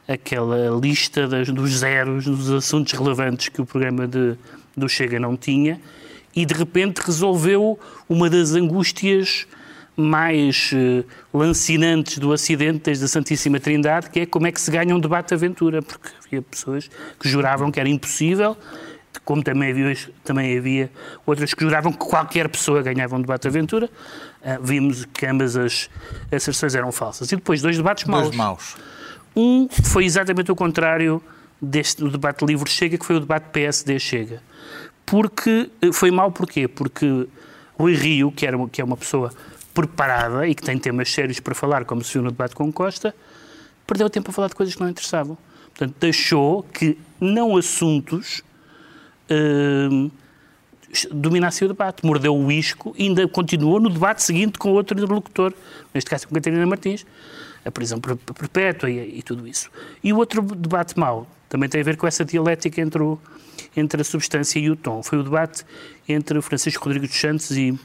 [0.06, 4.36] aquela lista das, dos zeros, dos assuntos relevantes que o programa de,
[4.76, 5.80] do Chega não tinha
[6.36, 7.80] e de repente resolveu
[8.10, 9.48] uma das angústias
[9.96, 14.70] mais uh, lancinantes do Ocidente desde a Santíssima Trindade, que é como é que se
[14.70, 18.58] ganha um debate aventura, porque havia pessoas que juravam que era impossível
[19.26, 20.92] como também havia, também havia
[21.26, 25.56] outras que juravam que qualquer pessoa ganhava um debate de aventura, uh, vimos que ambas
[25.56, 25.90] as
[26.32, 27.32] asserções eram falsas.
[27.32, 28.24] E depois, dois debates maus.
[28.24, 28.76] Dois maus.
[29.36, 31.22] Um foi exatamente o contrário
[31.62, 34.42] deste do debate livre-chega, que foi o debate PSD-chega.
[35.06, 36.68] Porque eh, foi mau porquê?
[36.68, 37.28] Porque
[37.78, 39.32] Rui Rio, que, era, que é uma pessoa
[39.74, 43.16] preparada e que tem temas sérios para falar, como se viu no debate com Costa,
[43.88, 45.38] perdeu tempo a falar de coisas que não interessavam.
[45.70, 48.44] Portanto, deixou que não assuntos
[49.32, 50.12] hum,
[51.12, 52.06] dominassem o debate.
[52.06, 55.54] Mordeu o isco e ainda continuou no debate seguinte com outro interlocutor,
[55.94, 57.06] neste caso com Catarina Martins,
[57.66, 59.70] a prisão perpétua e, e tudo isso.
[60.04, 63.20] E o outro debate mau também tem a ver com essa dialética entre, o,
[63.76, 65.04] entre a substância e o tom.
[65.04, 65.64] Foi o debate
[66.08, 67.78] entre Francisco Rodrigues dos Santos e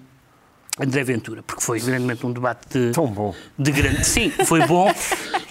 [0.79, 3.35] André Ventura, porque foi evidentemente um debate de, Tão bom.
[3.59, 4.05] de grande.
[4.07, 4.93] Sim, foi bom.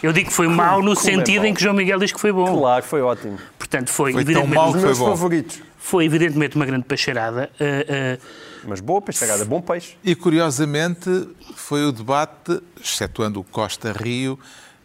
[0.03, 1.45] Eu digo que foi mau no como é sentido mau?
[1.47, 2.59] em que João Miguel diz que foi bom.
[2.59, 3.39] Claro, foi ótimo.
[3.57, 5.05] Portanto, foi, Foi tão evidentemente, mau Os que foi bom.
[5.07, 5.59] favoritos.
[5.79, 7.49] foi evidentemente uma grande peixeirada.
[7.59, 9.95] Uh, uh, Mas boa peixeirada, bom peixe.
[10.03, 11.09] E curiosamente
[11.55, 14.37] foi o debate, excetuando o Costa Rio,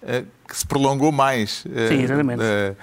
[0.02, 1.64] eh, que se prolongou mais.
[1.70, 2.42] Eh, Sim, exatamente.
[2.42, 2.74] eh,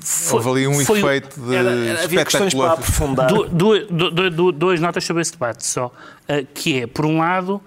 [0.00, 3.26] foi- Houve ali um foi efeito de Era- era- havia questões para aprofundar.
[3.28, 5.90] Du- du- du- du- du- duas notas sobre esse debate só.
[6.28, 7.60] Uh, que é, por um lado,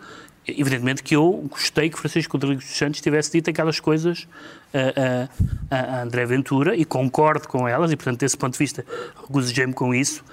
[0.47, 4.27] evidentemente que eu gostei que Francisco Rodrigues dos Santos tivesse dito aquelas coisas
[4.73, 5.29] uh, uh,
[5.69, 8.85] a André Ventura e concordo com elas e, portanto, desse ponto de vista,
[9.27, 10.23] regozijei-me com isso.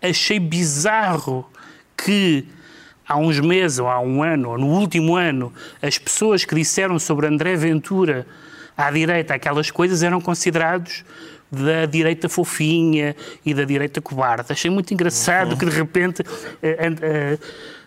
[0.00, 1.48] Achei bizarro
[1.96, 2.46] que
[3.06, 6.98] há uns meses, ou há um ano, ou no último ano, as pessoas que disseram
[6.98, 8.26] sobre André Ventura
[8.76, 11.04] à direita aquelas coisas eram considerados
[11.50, 14.46] da direita fofinha e da direita cobarde.
[14.52, 16.22] Achei muito engraçado que de repente
[16.62, 17.38] and- eh,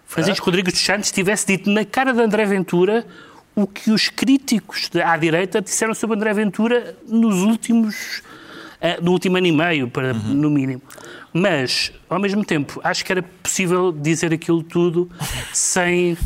[0.06, 3.06] Francisco Rodrigues dos Santos tivesse dito na cara de André Ventura
[3.56, 8.22] o que os críticos de- à direita disseram sobre André Ventura nos últimos
[9.02, 10.82] no último ano e meio, para, no mínimo.
[11.34, 15.12] Mas, ao mesmo tempo, acho que era possível dizer aquilo tudo
[15.52, 16.18] sem,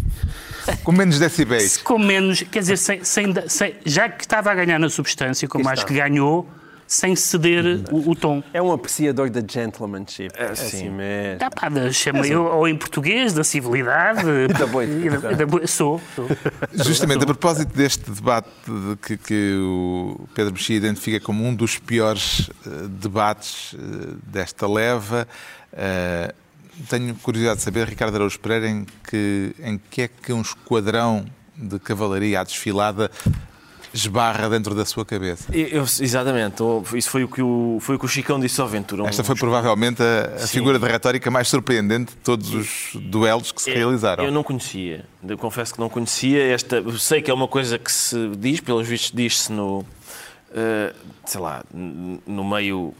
[0.83, 1.77] Com menos decibéis.
[1.77, 5.63] com menos, quer dizer, sem, sem- sem- já que estava a ganhar na substância, como
[5.63, 5.87] Aqui acho está.
[5.87, 6.47] que ganhou,
[6.87, 8.43] sem ceder o, o tom.
[8.53, 10.29] É um apreciador da gentlemanship.
[10.35, 10.65] É, É sim.
[10.65, 11.39] assim mesmo.
[11.39, 14.21] Tá, pá, chama eu, ou em português, da civilidade.
[15.03, 16.27] e da- da boa- Sou, sou.
[16.73, 21.77] Justamente a propósito deste debate de que, que o Pedro Mexia identifica como um dos
[21.77, 25.27] piores eh, debates eh, desta leva,
[25.71, 26.33] eh,
[26.89, 31.25] tenho curiosidade de saber, Ricardo Araújo Pereira, em que, em que é que um esquadrão
[31.55, 33.11] de cavalaria à desfilada
[33.93, 35.45] esbarra dentro da sua cabeça.
[35.55, 38.59] Eu- eu- exatamente, ou- isso foi o, que o, foi o que o Chicão disse
[38.59, 39.03] ao Ventura.
[39.03, 43.51] Um- Esta foi provavelmente a, a figura de retórica mais surpreendente de todos os duelos
[43.51, 44.23] que se realizaram.
[44.25, 46.77] Eu não conhecia, eu confesso que não conhecia esta.
[46.77, 49.85] eu Sei que é uma coisa que se diz, pelos vistos, diz-se no.
[50.55, 50.93] eh,
[51.25, 52.93] sei lá, no meio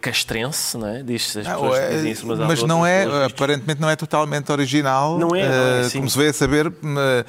[0.00, 1.02] castrense, não é?
[1.02, 3.22] Diz-se as Ah, pessoas é, dizem isso umas às mas não é, vistos.
[3.24, 5.18] aparentemente não é totalmente original.
[5.18, 5.98] Não é, não é, eh, sim.
[5.98, 7.24] como se vê a saber, eh,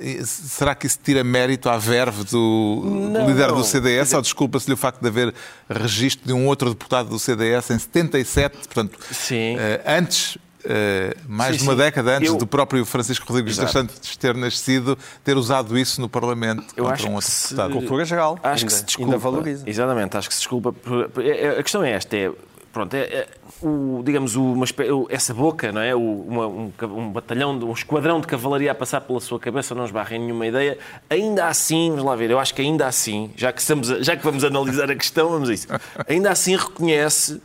[0.00, 3.56] eh, será que isso tira mérito à verve do Não, líder não.
[3.56, 5.34] do CDS ou desculpa-se-lhe o facto de haver
[5.68, 9.56] registro de um outro deputado do CDS em 77, portanto, Sim.
[9.86, 11.78] antes, eh, mais Sim, de uma sim.
[11.78, 13.72] década antes Eu- do próprio Francisco Rodrigues dos Exato.
[13.92, 17.72] Santos ter nascido, ter usado isso no Parlamento Eu contra acho um outro se- deputado.
[17.72, 18.38] Cultura geral.
[18.42, 19.12] Acho ainda, que se desculpa.
[19.12, 19.64] Ainda valoriza.
[19.68, 20.72] Exatamente, acho que se desculpa.
[20.72, 22.30] por- é- A questão é esta: é,
[22.72, 23.28] pronto, é, é
[23.60, 24.64] o, digamos, o- uma,
[25.10, 25.94] essa boca, não é?
[25.94, 29.84] O- uma- um, um batalhão, um esquadrão de cavalaria a passar pela sua cabeça, não
[29.84, 30.78] esbarra em nenhuma ideia.
[31.08, 34.16] Ainda assim, vamos lá ver, eu acho que ainda assim, já que, estamos a- já
[34.16, 35.68] que vamos analisar a questão, vamos a isso.
[36.08, 37.40] Ainda assim reconhece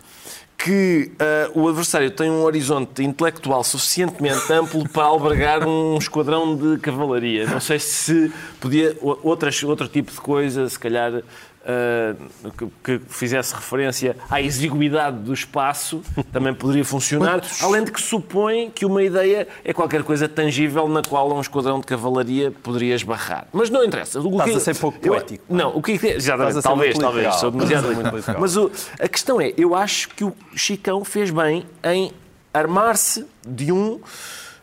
[0.58, 6.80] que ah, o adversário tem um horizonte intelectual suficientemente amplo para albergar um esquadrão de
[6.80, 7.46] cavalaria.
[7.46, 11.22] Não sei se podia outras, outro tipo de coisa, se calhar
[11.68, 12.16] ah,
[12.58, 16.02] que, que fizesse referência à exiguidade do espaço,
[16.32, 17.42] também poderia funcionar.
[17.62, 21.80] Além de que supõe que uma ideia é qualquer coisa tangível na qual um esquadrão
[21.82, 23.48] de cavalaria poderia esbarrar.
[23.52, 24.20] Mas não interessa.
[24.22, 25.44] O Estás que- a ser pouco eu- poético.
[25.54, 27.36] Não, o que é que- exatamente, talvez, talvez.
[27.36, 28.08] Sou demasiado muito
[28.40, 32.12] mas o- a questão é, eu acho que o Chicão fez bem em
[32.54, 34.00] armar-se de um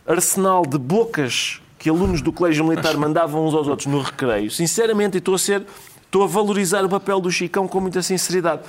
[0.07, 4.49] arsenal de bocas que alunos do Colégio Militar mandavam uns aos outros no recreio.
[4.49, 5.63] Sinceramente, estou a ser,
[6.05, 8.61] estou a valorizar o papel do Chicão com muita sinceridade.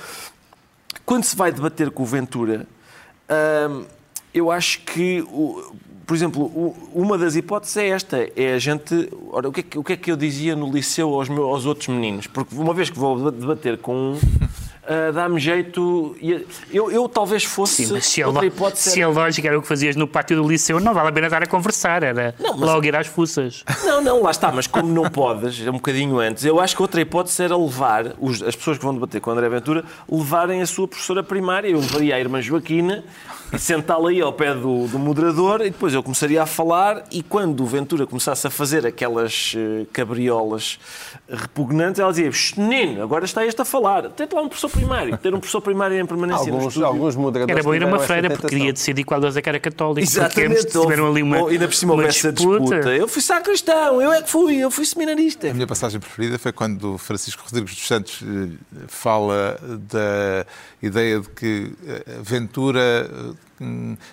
[1.05, 2.67] Quando se vai debater com o Ventura,
[3.69, 3.85] hum,
[4.33, 5.25] eu acho que,
[6.05, 9.09] por exemplo, uma das hipóteses é esta: é a gente.
[9.31, 11.45] Ora, o que é que, o que, é que eu dizia no liceu aos, meus,
[11.45, 12.27] aos outros meninos?
[12.27, 14.19] Porque uma vez que vou debater com um,
[14.87, 16.15] ah, dá-me jeito.
[16.71, 17.85] Eu, eu talvez fosse.
[17.85, 20.41] Sim, mas se a, hipótese se era- a lógica era o que fazias no pátio
[20.41, 23.07] do liceu, não vale a pena estar a conversar, era Não, mas- logo ir às
[23.07, 23.63] fuças.
[23.83, 26.81] Não, não, lá está, mas como não podes, é um bocadinho antes, eu acho que
[26.81, 30.61] outra hipótese era levar, os- as pessoas que vão debater com o André Ventura, levarem
[30.61, 31.67] a sua professora primária.
[31.69, 33.03] Eu levaria a irmã Joaquina
[33.51, 37.21] e sentá-la aí ao pé do, do moderador e depois eu começaria a falar e
[37.23, 40.79] quando o Ventura começasse a fazer aquelas eh, cabriolas
[41.29, 44.09] repugnantes, ela dizia, "Shh, menino, agora está este a falar.
[44.09, 45.17] Tenta lá um professor primário.
[45.17, 46.87] Ter um professor primário em permanência no Alguns, estúdio.
[46.87, 49.49] alguns moderadores Era bom ir a uma freira porque queria decidir qual deles é que
[49.49, 49.99] era católico.
[49.99, 50.67] Exatamente.
[50.67, 52.75] tiveram ali uma, Ou ainda por cima uma essa disputa.
[52.95, 55.49] Eu fui sacristão, eu é que fui, eu fui seminarista.
[55.49, 59.59] A minha passagem preferida foi quando o Francisco Rodrigues dos Santos eh, fala
[59.91, 60.45] da
[60.81, 63.33] ideia de que eh, Ventura hum,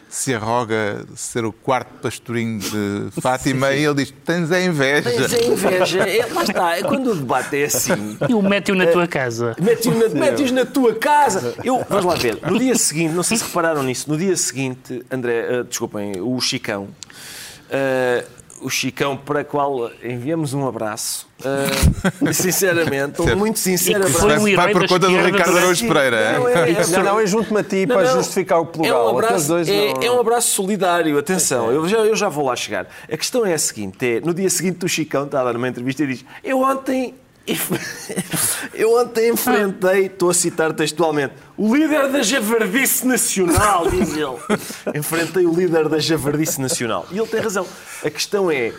[0.09, 5.13] se arroga ser o quarto pastorinho de Fátima e ele diz: Tens a inveja.
[5.19, 8.17] Mas a inveja, é, lá está, é quando o debate é assim.
[8.29, 9.55] E o mete-o na tua casa.
[9.61, 11.55] Mete-os na, mete-os na tua casa.
[11.63, 12.39] Eu, vamos lá ver.
[12.43, 16.41] No dia seguinte, não sei se repararam nisso, no dia seguinte, André, uh, desculpem, o
[16.41, 24.01] Chicão, uh, o Chicão para o qual enviamos um abraço, uh, sinceramente, um muito sincero
[24.01, 24.19] que abraço.
[24.41, 26.33] foi um Vai, por conta do Ricardo durante- Araújo Pereira.
[26.39, 26.53] Não, é?
[26.53, 28.17] é- é- Não, não, eu junto-me a ti Não, para não.
[28.17, 29.09] justificar o plural.
[29.09, 32.29] É um abraço, dois é, não- é um abraço solidário, atenção, eu já, eu já
[32.29, 32.87] vou lá chegar.
[33.11, 35.69] A questão é a seguinte: é, no dia seguinte o Chicão está a dar numa
[35.69, 37.15] entrevista e diz: Eu ontem.
[38.73, 44.39] Eu ontem enfrentei, estou a citar textualmente, o líder da javardice nacional, diz ele.
[44.99, 47.07] Enfrentei o líder da javardice nacional.
[47.11, 47.67] E ele tem razão.
[48.05, 48.73] A questão é,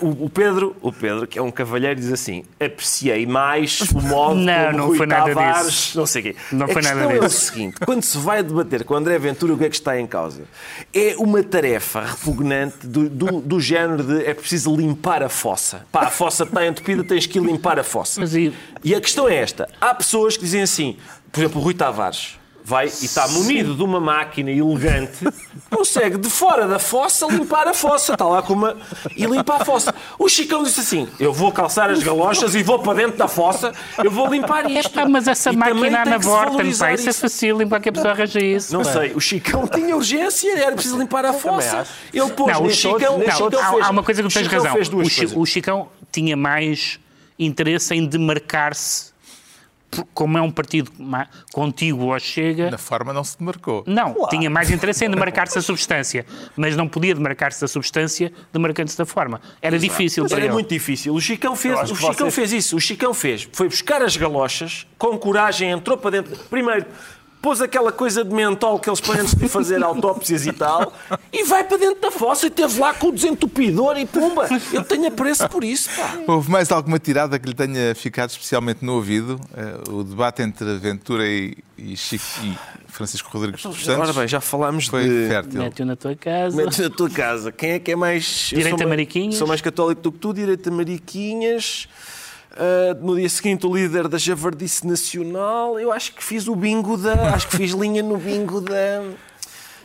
[0.00, 4.64] o Pedro, o Pedro, que é um cavalheiro, diz assim, apreciei mais o modo Não,
[4.66, 5.98] como não Rui foi nada Tavares, disso.
[5.98, 6.36] não sei o quê.
[6.52, 7.40] Não a foi nada questão é o disso.
[7.52, 10.42] seguinte: quando se vai debater com André Ventura, o que é que está em causa?
[10.92, 15.86] É uma tarefa repugnante do, do, do género de é preciso limpar a fossa.
[15.92, 18.20] Pá, a fossa está entupida, tens que ir limpar a fossa.
[18.20, 18.52] Mas e-
[18.82, 20.96] E a questão é esta: há pessoas que dizem assim,
[21.36, 22.38] por exemplo, o Rui Tavares.
[22.68, 25.24] Vai e está munido de uma máquina elegante,
[25.70, 28.14] consegue de fora da fossa limpar a fossa.
[28.14, 28.76] Está lá com uma.
[29.16, 29.94] e limpa a fossa.
[30.18, 33.72] O Chicão disse assim: Eu vou calçar as galochas e vou para dentro da fossa,
[34.02, 34.90] eu vou limpar É isto.
[34.90, 37.12] pá, mas essa E máquina tem na que pá, isso é isso.
[37.20, 38.72] fácil, em qualquer pessoa arranja isso.
[38.72, 41.86] Não sei, o Chicão tinha urgência, era preciso limpar a fossa.
[42.12, 44.22] Ele pôs Não, o o Chicão, Chicão, o não, Chicão há, fez, há uma coisa
[44.24, 44.76] que tens Chicão razão.
[45.36, 46.98] O, Chicão tinha mais
[47.38, 49.12] interesse em demarcar-se,
[50.12, 50.90] como é um partido
[51.52, 52.70] contíguo ao Chega.
[52.70, 53.84] Na forma não se demarcou.
[53.86, 58.98] Não, tinha mais interesse em demarcar-se da substância, mas não podia demarcar-se da substância demarcando-se
[58.98, 59.40] da forma.
[59.62, 60.54] Era difícil Mas para era ele.
[60.54, 61.14] muito difícil.
[61.14, 62.76] O Chicão, fez, o Chicão vocês- fez isso.
[62.76, 63.48] O Chicão fez.
[63.52, 66.36] Foi buscar as galochas, com coragem, entrou para dentro.
[66.50, 66.86] Primeiro,
[67.46, 70.92] pôs aquela coisa de mentol que eles põem antes de fazer autópsias e tal,
[71.32, 74.48] e vai para dentro da fossa e teve lá com o desentupidor e pumba.
[74.72, 76.18] Eu tenho apreço por isso, pá.
[76.26, 79.38] Houve mais alguma tirada que lhe tenha ficado especialmente no ouvido?
[79.56, 84.26] Eh, o debate entre Ventura e, e, Chico, e Francisco Rodrigues dos Santos Ora bem,
[84.26, 85.28] já falámos foi de...
[85.28, 85.62] fértil.
[85.62, 86.56] Mete-o na tua casa.
[86.56, 87.52] Mete na tua casa.
[87.52, 88.48] Quem é que é mais.
[88.50, 89.34] eu Direito sou a mais- Mariquinhas.
[89.36, 91.86] Sou mais católico do que tu, direito a Mariquinhas.
[92.56, 95.78] Ah, no dia seguinte, o líder da Javardice Nacional.
[95.78, 97.34] Eu acho que fiz o bingo da.
[97.34, 99.02] Acho que fiz linha no bingo da.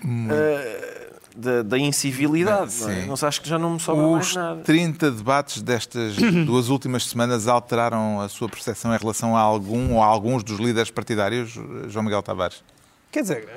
[0.06, 1.02] ah,
[1.36, 2.74] da, da incivilidade.
[2.82, 3.06] Não, é?
[3.06, 4.62] Não sei, acho que já não me sobra mais Os nada.
[4.64, 10.04] 30 debates destas duas últimas semanas alteraram a sua percepção em relação a algum ou
[10.04, 11.58] a alguns dos líderes partidários,
[11.88, 12.62] João Miguel Tavares?
[13.12, 13.50] Quer dizer,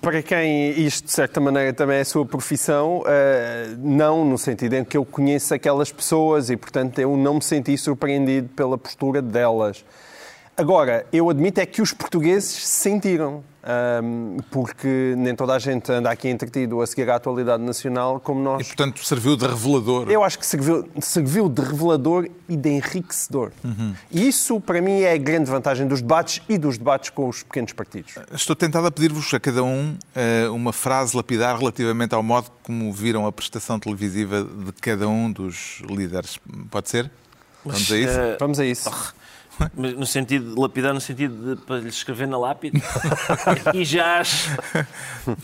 [0.00, 4.74] para quem isto de certa maneira também é a sua profissão, eh, não no sentido
[4.74, 9.22] em que eu conheço aquelas pessoas e, portanto, eu não me senti surpreendido pela postura
[9.22, 9.84] delas.
[10.56, 15.90] Agora, eu admito é que os portugueses se sentiram, ahm, porque nem toda a gente
[15.90, 18.66] anda aqui entretido a seguir a atualidade nacional como E, nós.
[18.68, 20.08] portanto, serviu de revelador.
[20.08, 23.50] Eu acho que serviu, serviu de revelador e de enriquecedor.
[24.10, 27.42] E isso, para mim, é a grande vantagem dos debates e dos debates com os
[27.42, 28.14] pequenos partidos.
[28.32, 32.92] Estou tentado a pedir-vos a cada um eh, uma frase lapidar relativamente ao modo como
[32.92, 36.38] viram a prestação televisiva de cada um dos líderes.
[36.70, 37.10] Pode ser?
[37.64, 38.20] Vamos a isso?
[38.20, 38.88] Ah, Vamos a isso.
[39.74, 42.82] Mas no sentido de lapidar, no sentido de para lhe escrever na lápide.
[43.74, 44.50] e já acho.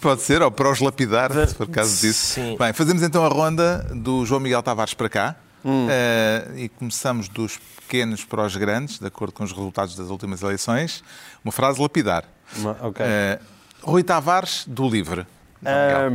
[0.01, 2.35] Pode ser, ou para os lapidar, se for caso disso.
[2.35, 2.57] Sim.
[2.59, 5.37] Bem, fazemos então a ronda do João Miguel Tavares para cá.
[5.65, 10.43] Eh, e começamos dos pequenos para os grandes, de acordo com os resultados das últimas
[10.43, 11.05] eleições.
[11.45, 12.25] Uma frase lapidar.
[12.57, 13.05] Uma- ok.
[13.07, 13.39] Eh,
[13.83, 15.27] Rui Tavares, do Livre.
[15.65, 16.11] Ah,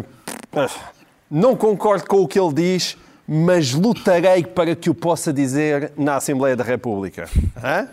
[1.30, 6.16] não concordo com o que ele diz, mas lutarei para que o possa dizer na
[6.16, 7.30] Assembleia da República.
[7.62, 7.88] Hã?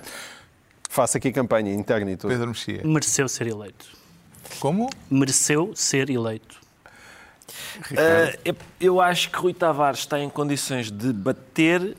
[0.88, 2.30] Faço aqui campanha interna e tudo.
[2.30, 2.82] Pedro Mexia.
[2.84, 3.86] Mereceu ser eleito.
[4.60, 4.88] Como?
[5.10, 6.60] Mereceu ser eleito.
[8.44, 11.96] Eu- eu acho que Rui Tavares está em condições de bater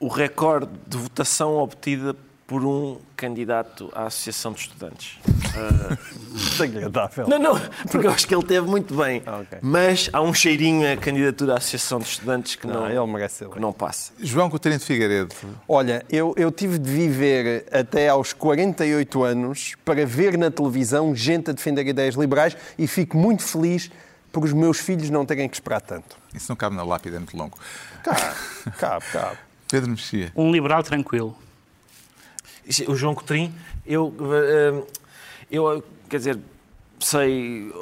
[0.00, 2.14] o recorde de votação obtida
[2.48, 5.18] por um candidato à Associação de Estudantes.
[6.32, 7.28] Desagradável.
[7.28, 9.22] Não, não, porque eu acho que ele teve muito bem.
[9.26, 9.58] Ah, ok.
[9.60, 13.36] Mas há um cheirinho a candidatura à Associação de Estudantes que não, Não, ele merece
[13.36, 14.12] ser que não passa.
[14.18, 15.34] João Coutinho de Figueiredo.
[15.68, 21.50] Olha, eu, eu tive de viver até aos 48 anos para ver na televisão gente
[21.50, 23.90] a defender ideias liberais e fico muito feliz
[24.32, 26.16] por os meus filhos não terem que esperar tanto.
[26.32, 27.58] Isso não cabe na lápide, é muito longo.
[28.02, 28.22] Cabe,
[28.78, 29.36] cabe, cabe.
[29.70, 30.32] Pedro Mexia.
[30.34, 31.36] Um liberal tranquilo.
[32.86, 33.52] O João Cotrim,
[33.86, 34.82] eu, eh,
[35.50, 36.38] eu, quer dizer,
[37.00, 37.72] sei,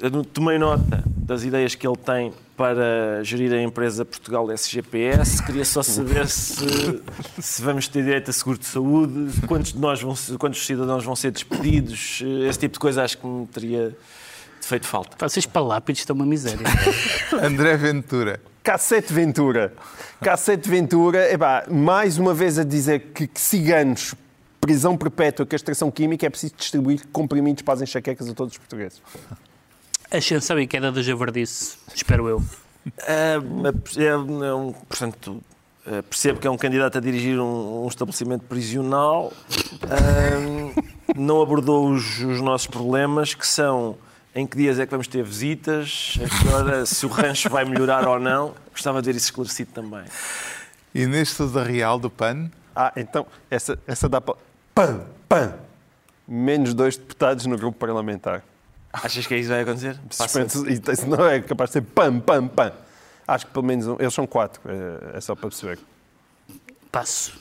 [0.00, 5.42] eu tomei nota das ideias que ele tem para gerir a empresa Portugal SGPS.
[5.44, 7.00] Queria só saber se,
[7.40, 11.16] se vamos ter direito a seguro de saúde, quantos de nós vão, quantos cidadãos vão
[11.16, 13.96] ser despedidos, esse tipo de coisa acho que me teria
[14.60, 15.16] feito falta.
[15.28, 16.66] Vocês palápides estão uma miséria.
[17.42, 18.40] André Ventura.
[18.62, 19.74] Cacete Ventura.
[20.22, 24.14] Cacete Ventura, epá, mais uma vez a dizer que, que ciganos,
[24.64, 29.02] prisão perpétua, castração química, é preciso distribuir comprimidos para as enxaquecas a todos os portugueses.
[30.10, 32.42] Ascensão e queda da javardice, espero eu.
[33.06, 33.34] É,
[33.98, 35.42] é, um, portanto,
[35.86, 39.34] é, percebo que é um candidato a dirigir um, um estabelecimento prisional,
[39.82, 43.98] é, não abordou os, os nossos problemas, que são
[44.34, 48.18] em que dias é que vamos ter visitas, agora se o rancho vai melhorar ou
[48.18, 48.54] não.
[48.72, 50.04] Gostava de ver isso esclarecido também.
[50.94, 52.50] Inês Sousa Real, do PAN.
[52.74, 54.36] Ah, então, essa, essa dá para...
[54.74, 55.54] PAN, PAN.
[56.26, 58.42] Menos dois deputados no grupo parlamentar.
[58.92, 59.98] Achas que é isso que vai acontecer?
[60.10, 62.72] Isso não é capaz de ser PAN, PAN, PAN.
[63.26, 65.78] Acho que pelo menos um, eles são quatro, é, é só para perceber.
[66.92, 67.34] Passo.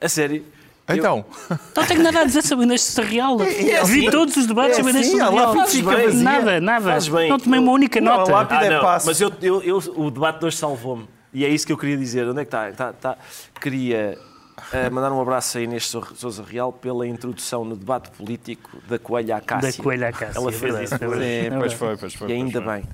[0.00, 0.44] A sério?
[0.88, 1.24] Então.
[1.50, 1.58] Eu...
[1.76, 3.40] Não tenho nada a dizer sobre Inês Real.
[3.42, 5.54] É assim, Vi todos os debates é sobre Inês assim, Real.
[5.96, 6.98] Bem, nada, nada.
[7.28, 8.56] Não tomei uma única não, nota.
[8.56, 11.08] Ah, é não, mas eu, eu, eu, o debate de hoje salvou-me.
[11.32, 12.26] E é isso que eu queria dizer.
[12.26, 12.70] Onde é que está?
[12.70, 13.18] está, está.
[13.60, 14.18] Queria
[14.58, 19.36] uh, mandar um abraço a Inês Sousa Real pela introdução no debate político da Coelha
[19.36, 19.72] à Cássia.
[19.72, 20.38] Da Coelha à Cássia.
[20.38, 20.94] Ela fez é isso.
[20.98, 22.30] Sim, pois foi, pois foi.
[22.30, 22.74] E ainda foi.
[22.74, 22.88] bem.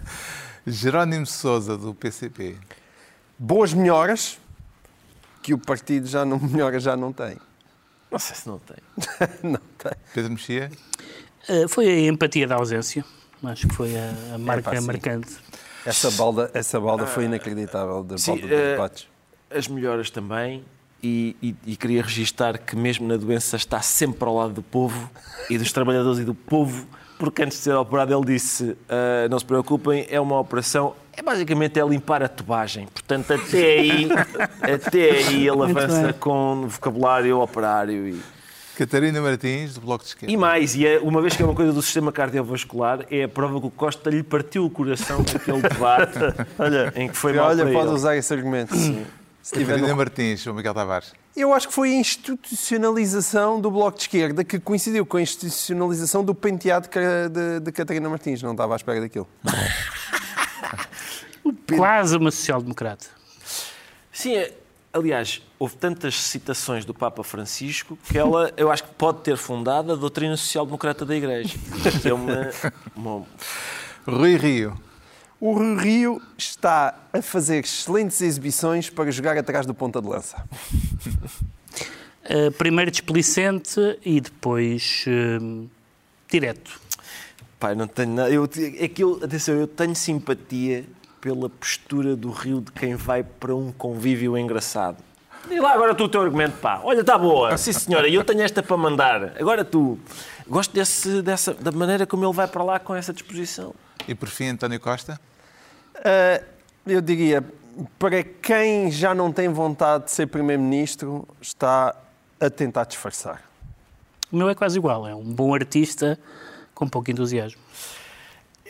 [0.66, 2.56] Jerónimo Sousa, do PCP.
[3.38, 4.38] Boas melhoras
[5.42, 7.36] que o partido já não melhora, já não tem.
[8.10, 8.76] Não sei se não tem.
[9.42, 9.92] não tem.
[10.14, 10.70] Pedro Mexia?
[11.48, 13.04] Uh, foi a empatia da ausência.
[13.42, 14.86] Acho que foi a, a marca pá, sim.
[14.86, 15.36] marcante.
[15.84, 19.08] Essa balda, essa balda foi inacreditável da Sim, balda de eh, debates.
[19.50, 20.64] As melhoras também.
[21.06, 25.10] E, e, e queria registar que mesmo na doença está sempre ao lado do povo
[25.50, 26.86] e dos trabalhadores e do povo,
[27.18, 31.20] porque antes de ser operado ele disse, "Ah, não se preocupem, é uma operação, é
[31.22, 32.86] basicamente é limpar a tubagem.
[32.86, 34.08] Portanto, até aí,
[34.62, 36.12] até aí ele Muito avança bem.
[36.14, 38.20] com vocabulário operário e,
[38.76, 40.32] Catarina Martins, do Bloco de Esquerda.
[40.32, 40.74] e mais.
[40.74, 43.66] E é, uma vez que é uma coisa do sistema cardiovascular, é a prova que
[43.66, 46.18] o Costa lhe partiu o coração naquele debate
[46.58, 47.94] Olha, em que foi mal olha para pode ele.
[47.94, 48.74] usar esse argumento.
[48.74, 49.04] sim.
[49.50, 51.12] Catarina no- Martins, o Miguel Tavares.
[51.36, 56.24] Eu acho que foi a institucionalização do Bloco de Esquerda que coincidiu com a institucionalização
[56.24, 58.42] do penteado de, de, Catarina Martins.
[58.42, 59.28] Não estava à espera daquilo.
[61.76, 63.06] Quase uma social-democrata.
[64.12, 64.52] Sim, é-
[64.92, 69.92] aliás, houve tantas citações do Papa Francisco que ela, eu acho que pode ter fundado
[69.92, 71.58] a doutrina social-democrata da Igreja.
[72.00, 72.50] Que é uma,
[72.96, 73.26] uma-
[74.06, 74.74] Rui Rio.
[75.40, 80.42] O Rio está a fazer excelentes exibições para jogar atrás do ponta de lança.
[82.24, 85.68] Uh, primeiro desplicente e depois uh,
[86.30, 86.80] direto.
[87.58, 88.30] Pai, não tenho nada.
[88.30, 90.84] Eu, é que eu, atenção, eu tenho simpatia
[91.20, 94.98] pela postura do Rio de quem vai para um convívio engraçado.
[95.50, 96.80] E lá agora tu o teu argumento, pá.
[96.82, 97.56] Olha, está boa.
[97.56, 99.32] Sim, senhora, e eu tenho esta para mandar.
[99.38, 99.98] Agora tu.
[100.46, 103.74] Gosto desse, dessa, da maneira como ele vai para lá com essa disposição.
[104.06, 105.18] E por fim, António Costa.
[105.96, 106.42] Ah,
[106.86, 107.42] eu diria,
[107.98, 111.94] para quem já não tem vontade de ser Primeiro-Ministro, está
[112.38, 113.42] a tentar disfarçar.
[114.30, 115.06] O meu é quase igual.
[115.06, 116.18] É um bom artista
[116.74, 117.60] com pouco entusiasmo.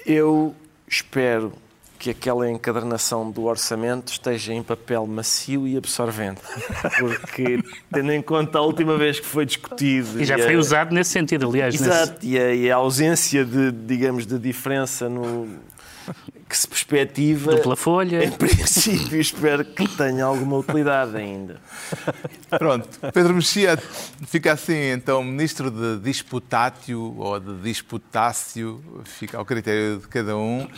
[0.07, 0.55] Eu
[0.87, 1.53] espero
[2.05, 6.43] que aquela encadernação do orçamento esteja em papel macio e absorvente.
[7.01, 10.21] Porque, tendo em conta a última vez que foi discutido...
[10.21, 11.81] E já a- foi usado nesse sentido, aliás.
[11.81, 15.49] nesse- Exato, e a, e a ausência de, digamos, de diferença no
[16.47, 17.55] que se perspectiva...
[17.55, 18.23] Dupla folha.
[18.23, 21.57] Em princípio, espero que tenha alguma utilidade ainda.
[22.51, 22.87] Pronto.
[23.15, 23.79] Pedro Mexia
[24.27, 30.69] fica assim, então, ministro de disputácio ou de disputácio, fica ao critério de cada um.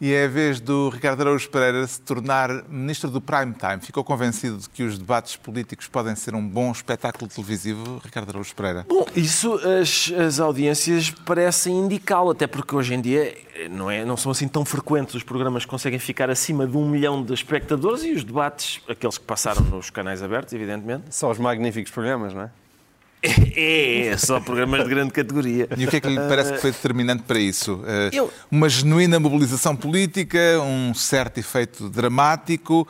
[0.00, 3.82] E é a vez do Ricardo Araújo Pereira se tornar ministro do prime time.
[3.82, 8.54] Ficou convencido de que os debates políticos podem ser um bom espetáculo televisivo, Ricardo Araújo
[8.54, 8.86] Pereira?
[8.88, 14.02] Bom, isso as, as audiências parecem indicá-lo, até porque hoje em dia eh, não, é,
[14.02, 17.34] não são assim tão frequentes os programas que conseguem ficar acima de um milhão de
[17.34, 22.32] espectadores e os debates, aqueles que passaram nos canais abertos, evidentemente, Só os magníficos programas,
[22.32, 22.50] não é?
[23.22, 25.68] É, é só programas de grande categoria.
[25.76, 27.82] E o que é que lhe parece que foi determinante para isso?
[27.86, 32.86] Eh, Eu- Uma genuína mobilização política, um certo efeito dramático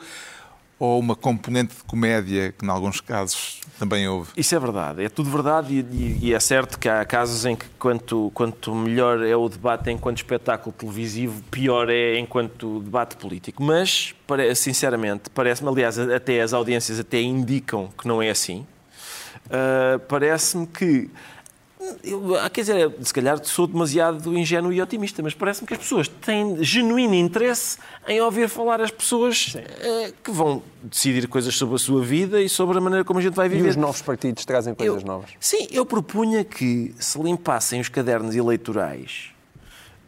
[0.79, 4.31] ou uma componente de comédia que, em alguns casos, também houve?
[4.35, 7.55] Isso é verdade, é tudo verdade e, e- e é certo que há casos em
[7.55, 13.61] que quanto, quanto melhor é o debate enquanto espetáculo televisivo, pior é enquanto debate político.
[13.61, 14.15] Mas,
[14.55, 18.65] sinceramente, parece-me, aliás, até as audiências até indicam que não é assim.
[19.47, 21.09] Uh, Parece-me que
[22.03, 25.79] eu, ah, quer dizer, se calhar sou demasiado ingênuo e otimista, mas parece-me que as
[25.79, 27.77] pessoas têm genuíno interesse
[28.07, 32.47] em ouvir falar as pessoas eh, que vão decidir coisas sobre a sua vida e
[32.47, 33.65] sobre a maneira como a gente vai viver.
[33.65, 35.31] E os novos partidos trazem coisas eu, novas.
[35.39, 39.31] Sim, eu propunha que se limpassem os cadernos eleitorais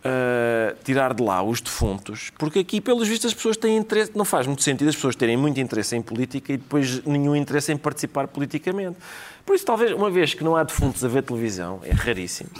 [0.06, 4.12] Uh, tirar de lá os defuntos, porque aqui, pelos vistos, as pessoas têm interesse.
[4.14, 7.72] Não faz muito sentido as pessoas terem muito interesse em política e depois nenhum interesse
[7.72, 8.98] em participar politicamente.
[9.46, 12.50] Por isso, talvez, uma vez que não há defuntos a ver televisão, é raríssimo.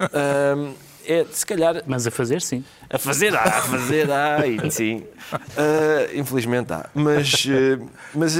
[0.00, 0.74] Uh,
[1.04, 1.82] é, se calhar.
[1.86, 2.64] Mas a fazer, sim.
[2.88, 5.04] A fazer há, a fazer há, e, sim.
[5.32, 6.88] Uh, infelizmente há.
[6.94, 7.46] Mas.
[8.14, 8.36] mas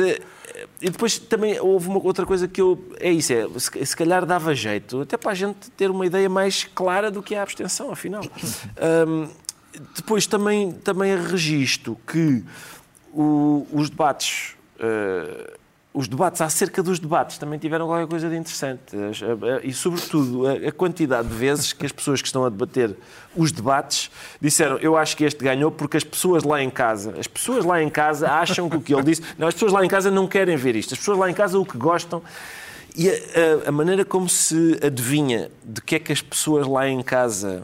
[0.81, 2.83] e depois também houve uma outra coisa que eu.
[2.99, 6.29] É isso, é, se, se calhar dava jeito, até para a gente ter uma ideia
[6.29, 8.23] mais clara do que é a abstenção, afinal.
[9.07, 9.29] Um,
[9.95, 12.43] depois também, também registro que
[13.13, 14.55] o, os debates.
[14.77, 15.60] Uh,
[15.93, 18.95] os debates, acerca dos debates, também tiveram qualquer coisa de interessante.
[19.65, 22.97] E, sobretudo, a quantidade de vezes que as pessoas que estão a debater
[23.37, 24.11] os debates
[24.41, 27.83] disseram eu acho que este ganhou porque as pessoas lá em casa, as pessoas lá
[27.83, 29.23] em casa acham que o que ele disse...
[29.37, 30.95] Não, as pessoas lá em casa não querem ver isto.
[30.95, 32.23] As pessoas lá em casa o que gostam...
[32.97, 36.89] E a, a, a maneira como se adivinha de que é que as pessoas lá
[36.89, 37.63] em casa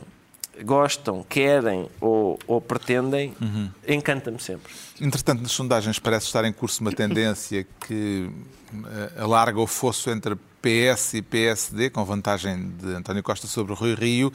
[0.62, 3.70] gostam, querem ou, ou pretendem, uhum.
[3.86, 4.72] encanta-me sempre.
[5.00, 8.30] Entretanto, nas sondagens parece estar em curso uma tendência que
[8.72, 10.36] eh, alarga o fosso entre
[10.66, 14.32] PS e PSD, com vantagem de António Costa sobre o Rui Rio.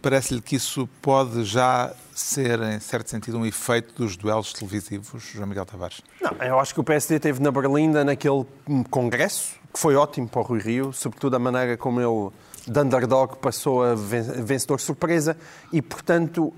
[0.00, 5.46] Parece-lhe que isso pode já ser, em certo sentido, um efeito dos duelos televisivos, João
[5.46, 6.00] Miguel Tavares?
[6.22, 8.46] Não, eu acho que o PSD teve na Berlinda naquele
[8.90, 12.30] congresso, que foi ótimo para o Rui Rio, sobretudo a maneira como ele
[12.66, 15.36] de underdog passou a vencedor surpresa
[15.72, 16.52] e, portanto,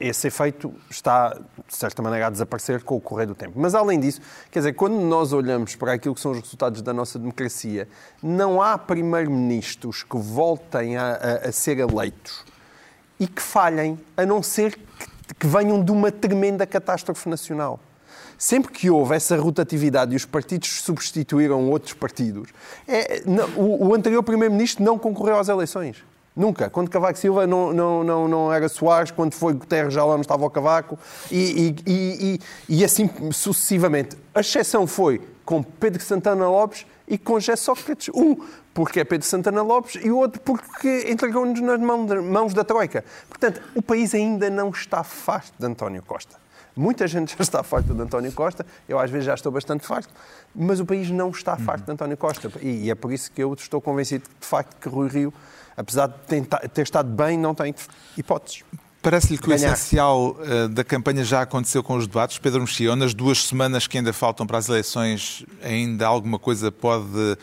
[0.00, 1.30] esse efeito está,
[1.66, 3.52] de certa maneira, a desaparecer com o correr do tempo.
[3.56, 4.20] Mas, além disso,
[4.50, 7.88] quer dizer, quando nós olhamos para aquilo que são os resultados da nossa democracia,
[8.22, 12.44] não há primeiro-ministros que voltem a, a, a, ser eleitos
[13.20, 17.80] e que falhem, a não ser que, que venham de uma tremenda catástrofe nacional
[18.38, 22.50] sempre que houve essa rotatividade e os partidos substituíram outros partidos,
[22.86, 26.04] é, não, o, o, anterior Primeiro-Ministro não concorreu às eleições.
[26.36, 26.70] Nunca.
[26.70, 30.20] Quando Cavaco Silva não, não, não, não era Soares, quando foi Guterres já lá não
[30.20, 30.96] estava o Cavaco,
[31.32, 34.16] e, e, e, e assim sucessivamente.
[34.32, 38.08] A exceção foi com Pedro Santana Lopes e com José Sócrates.
[38.14, 38.36] Um
[38.72, 43.04] porque é Pedro Santana Lopes e o outro porque entregou-nos nas mãos da Troika.
[43.28, 46.36] Portanto, o país ainda não está farto de António Costa.
[46.78, 50.14] Muita gente já está farta de António Costa, eu às vezes já estou bastante farto,
[50.54, 52.52] mas o país não está farto de António Costa.
[52.62, 55.34] E é por isso que eu estou convencido de facto que Rui Rio,
[55.76, 57.74] apesar de ter estado bem, não tem
[58.16, 58.62] hipóteses.
[59.02, 62.38] Parece-lhe que o essencial uh, da campanha já aconteceu com os debates.
[62.38, 67.36] Pedro Mexia, nas duas semanas que ainda faltam para as eleições, ainda alguma coisa pode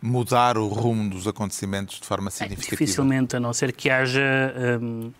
[0.00, 2.74] mudar o rumo dos acontecimentos de forma é significativa?
[2.74, 4.22] É, dificilmente, a não ser que haja
[4.80, 5.12] um,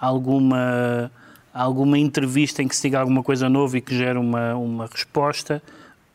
[0.00, 1.10] alguma
[1.54, 5.62] alguma entrevista em que se diga alguma coisa nova e que gere uma, uma resposta.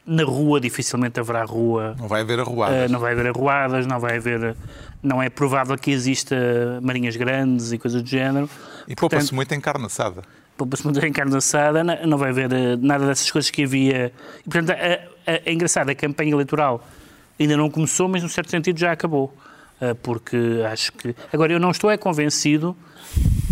[0.05, 1.95] Na rua, dificilmente haverá rua.
[1.97, 2.89] Não vai haver arruadas.
[2.89, 4.55] Uh, não vai haver arruadas, não vai haver.
[5.01, 6.35] Não é provável que exista
[6.81, 8.49] marinhas grandes e coisas do género.
[8.87, 10.23] E poupa-se muito em carne assada.
[10.57, 14.11] Poupa-se muito em carne assada, não vai haver eh, nada dessas coisas que havia.
[14.45, 16.83] E, portanto, é, é engraçado, a campanha eleitoral
[17.39, 19.33] ainda não começou, mas, num certo sentido, já acabou.
[19.79, 20.37] Uh, porque
[20.69, 21.15] acho que.
[21.31, 22.75] Agora, eu não estou é convencido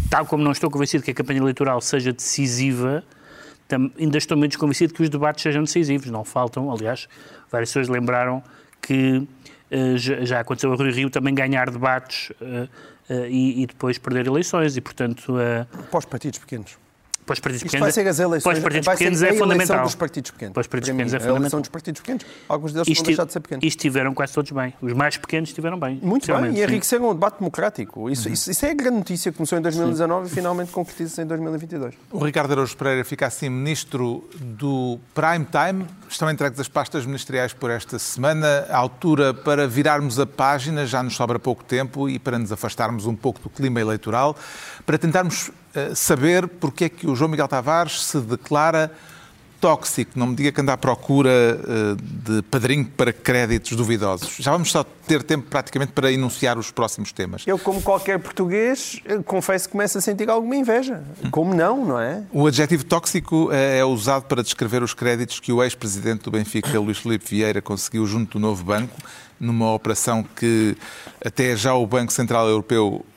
[0.10, 3.04] tal como não estou convencido que a campanha eleitoral seja decisiva,
[4.00, 6.10] ainda estou menos convencido que os debates sejam decisivos.
[6.10, 7.08] Não faltam, aliás,
[7.52, 8.42] várias pessoas lembraram
[8.82, 12.70] que uh, já aconteceu a Rui Rio também ganhar debates uh,
[13.10, 15.36] uh, e, e, depois perder eleições e, portanto...
[15.92, 16.78] Para os partidos pequenos
[17.28, 19.34] para os partidos Isto pequenos, vai ser as eleições, para os partidos pequenos é a
[19.34, 19.84] fundamental.
[19.84, 20.54] dos partidos pequenos.
[20.54, 21.36] Para os partidos pequenos mim, é fundamental.
[21.36, 22.26] A eleição dos partidos pequenos.
[22.48, 23.64] Alguns deles vão deixar de ser pequenos.
[23.66, 24.74] E estiveram quase todos bem.
[24.82, 26.00] Os mais pequenos estiveram bem.
[26.02, 26.54] Muito bem.
[26.54, 28.10] E enriqueceram o debate democrático.
[28.10, 28.34] Isso, uhum.
[28.34, 30.32] isso, isso, é a grande notícia que começou em 2019 sim.
[30.32, 31.96] e finalmente concretiza-se em 2022.
[32.12, 35.86] O Ricardo Araújo Pereira fica assim ministro do Prime Time.
[36.10, 38.66] Estão entregues as pastas ministeriais por esta semana.
[38.70, 43.06] A altura para virarmos a página, já nos sobra pouco tempo e para nos afastarmos
[43.06, 44.34] um pouco do clima eleitoral,
[44.86, 45.52] para tentarmos
[45.96, 48.92] saber porque é que o João Miguel Tavares se declara
[49.60, 50.12] tóxico.
[50.16, 54.36] Não me diga que anda à procura uh, de padrinho para créditos duvidosos.
[54.40, 57.44] Já vamos só ter tempo praticamente para enunciar os próximos temas.
[57.46, 61.04] Eu, como qualquer português, confesso que começo a sentir alguma inveja.
[61.32, 62.24] Como não, não é?
[62.32, 66.98] O adjetivo tóxico é, usado para descrever os créditos que o ex-presidente do Benfica, Luís
[66.98, 68.96] Filipe Vieira, conseguiu junto do novo banco,
[69.40, 70.76] numa operação que
[71.24, 73.06] até já o Banco Central Europeu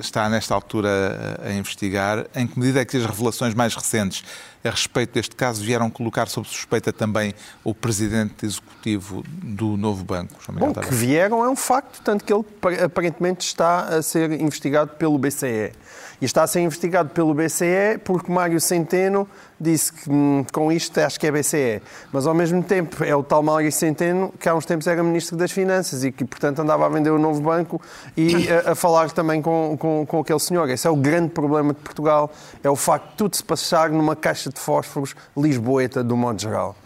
[0.00, 2.26] está nesta altura a investigar.
[2.34, 4.24] Em que medida é que as revelações mais recentes
[4.64, 10.34] a respeito deste caso, vieram colocar sob suspeita também o presidente executivo do novo banco,
[10.48, 10.88] Bom, Tavares.
[10.88, 12.44] que vieram é um facto, tanto que ele
[12.82, 15.72] aparentemente está a ser investigado pelo BCE.
[16.20, 19.28] E está a ser investigado pelo BCE porque Mário Centeno
[19.64, 21.82] disse que hum, com isto acho que é BCE.
[22.12, 25.36] Mas ao mesmo tempo é o tal Mário Centeno que há uns tempos era Ministro
[25.36, 27.80] das Finanças e que, portanto, andava a vender o novo banco
[28.16, 30.68] e a, a falar também com, com, com aquele senhor.
[30.68, 32.30] Esse é o grande problema de Portugal,
[32.62, 36.76] é o facto de tudo se passar numa caixa de fósforos lisboeta, do modo geral.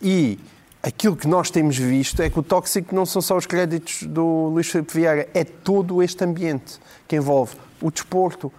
[0.00, 0.38] E
[0.82, 4.48] aquilo que nós temos visto é que o tóxico não são só os créditos do
[4.48, 6.78] Luís Filipe Vieira, é todo este ambiente
[7.08, 8.52] que envolve o desporto,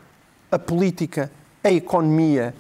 [0.52, 1.32] a política,
[1.64, 2.54] a economia.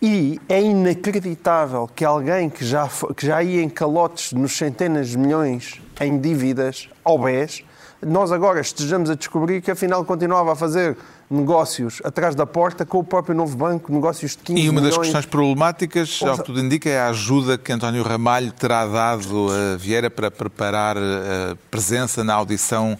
[0.00, 5.18] E é inacreditável que alguém que já, que já ia em calotes nos centenas de
[5.18, 7.64] milhões em dívidas ao BES,
[8.00, 10.96] nós agora estejamos a descobrir que afinal continuava a fazer
[11.30, 14.90] negócios atrás da porta com o próprio novo banco, negócios de 15 E uma das
[14.90, 15.06] milhões.
[15.08, 19.76] questões problemáticas, ao que tudo indica, é a ajuda que António Ramalho terá dado a
[19.76, 22.96] Vieira para preparar a presença na audição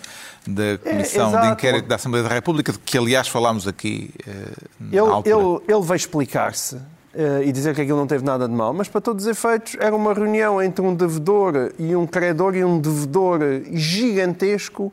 [0.47, 1.53] da Comissão de exato.
[1.53, 5.97] Inquérito da Assembleia da República, de que aliás falámos aqui eh, Ele, ele, ele vai
[5.97, 6.81] explicar-se eh,
[7.43, 9.95] e dizer que aquilo não teve nada de mal, mas para todos os efeitos era
[9.97, 13.41] uma reunião entre um devedor e um credor e um devedor
[13.73, 14.93] gigantesco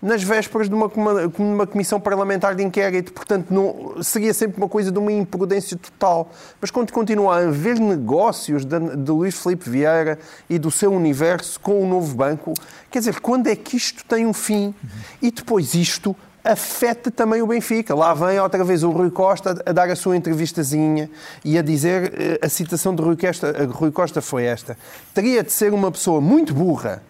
[0.00, 0.90] nas vésperas de uma,
[1.38, 3.12] uma comissão parlamentar de inquérito.
[3.12, 6.30] Portanto, não, seria sempre uma coisa de uma imprudência total.
[6.60, 10.18] Mas quando continua a haver negócios de, de Luís Filipe Vieira
[10.48, 12.52] e do seu universo com o novo banco,
[12.90, 14.74] quer dizer, quando é que isto tem um fim?
[15.20, 16.14] E depois isto
[16.46, 17.94] afeta também o Benfica.
[17.94, 21.10] Lá vem outra vez o Rui Costa a dar a sua entrevistazinha
[21.44, 24.78] e a dizer eh, a citação de Rui Costa, a Rui Costa foi esta.
[25.12, 27.02] Teria de ser uma pessoa muito burra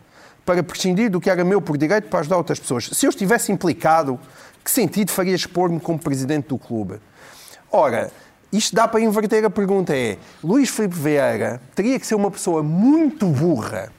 [0.45, 2.89] para prescindir do que era meu por direito para ajudar outras pessoas.
[2.93, 4.19] Se eu estivesse implicado,
[4.65, 7.01] que sentido faria expor-me como presidente do clube?
[7.71, 8.11] Ora,
[8.53, 12.63] isto dá para inverter a pergunta é, Luís Filipe Vieira teria que ser uma pessoa
[12.63, 13.93] muito burra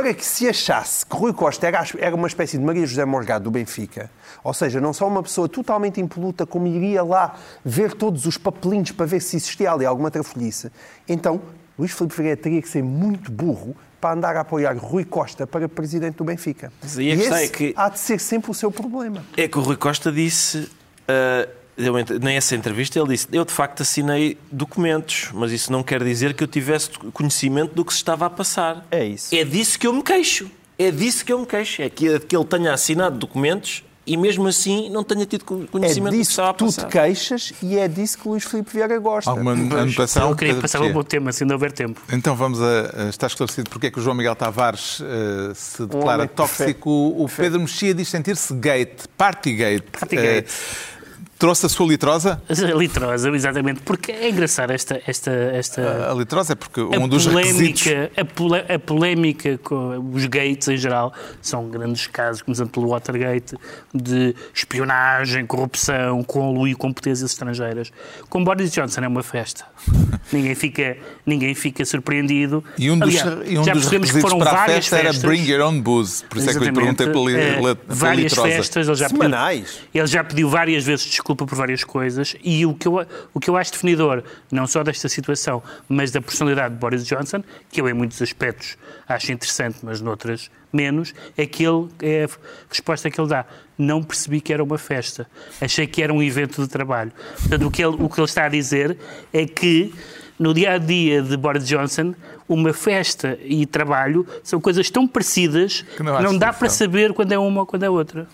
[0.00, 3.42] para que se achasse que Rui Costa era, era uma espécie de Maria José Morgado
[3.44, 4.08] do Benfica,
[4.44, 7.34] ou seja, não só uma pessoa totalmente impoluta, como iria lá
[7.64, 10.70] ver todos os papelinhos para ver se existia ali alguma trafolhice,
[11.08, 11.40] então
[11.76, 15.68] Luís Filipe Vieira teria que ser muito burro para andar a apoiar Rui Costa para
[15.68, 16.72] presidente do Benfica.
[16.80, 19.24] Mas aí a e esse é que- há de ser sempre o seu problema.
[19.36, 20.70] É que o Rui Costa disse,
[21.08, 21.48] ah,
[21.78, 25.82] deu uma entre- nessa entrevista, ele disse: Eu de facto assinei documentos, mas isso não
[25.82, 28.86] quer dizer que eu tivesse conhecimento do que se estava a passar.
[28.90, 29.34] É isso.
[29.34, 30.50] É disso que eu me queixo.
[30.78, 31.82] É disso que eu me queixo.
[31.82, 36.12] É que, que ele tenha assinado documentos e mesmo assim não tenha tido É conhecimento
[36.12, 36.88] do que disso estava a que tu te passar.
[36.88, 39.28] queixas e é disso que Luís Filipe Vieira gosta.
[39.30, 40.30] Alguma anotação?
[40.30, 40.92] Eu queria passar Teixeira?
[40.94, 42.00] para o tema, se ainda houver tempo.
[42.10, 45.84] Então vamos a, a- está esclarecido porque é que o João Miguel Tavares eh, se
[45.84, 46.90] declara homem tóxico.
[46.90, 49.82] O Pedro Mexia diz sentir-se gate, partygate.
[49.82, 50.26] Partygate.
[50.48, 50.97] Eh,
[51.38, 52.42] trouxe a sua litrosa?
[52.48, 57.06] A litrosa, exatamente, porque é engraçado esta, esta, esta A litrosa é porque a um
[57.08, 57.82] dos requisitos...
[57.84, 62.88] polémica, a, pole- a polémica com os gates em geral são grandes casos, começando pelo
[62.88, 63.56] Watergate,
[63.94, 67.90] de espionagem, corrupção, com e competências estrangeiras.
[68.28, 69.64] Com Boris Johnson é uma festa.
[70.32, 72.62] ninguém, fica, ninguém fica surpreendido.
[72.76, 74.76] E um dos, Aliás, e um já dos percebemos que requisitos foram para a várias
[74.86, 75.30] festa era festas.
[75.30, 76.24] bring your own booze.
[76.24, 77.56] Por isso é que eu lhe perguntei pela, Exatamente.
[77.56, 78.48] pela, Eh, pela várias litrosa.
[78.48, 79.78] festas, ele já pediu, Semanais.
[79.94, 83.50] ele já pediu várias vezes desculpa por várias coisas e o que, eu, o que
[83.50, 87.88] eu acho definidor, não só desta situação, mas da personalidade de Boris Johnson, que eu
[87.88, 92.28] em muitos aspectos acho interessante, mas noutras menos, é que ele, é a
[92.70, 93.44] resposta que ele dá.
[93.76, 95.26] Não percebi que era uma festa.
[95.60, 97.12] Achei que era um evento de trabalho.
[97.40, 98.96] Portanto, o que ele, o que ele está a dizer
[99.30, 99.92] é que
[100.38, 102.14] no dia a dia de Boris Johnson,
[102.48, 106.70] uma festa e trabalho são coisas tão parecidas Que que não há não, dá para
[106.70, 108.26] saber quando é uma ou quando é outra.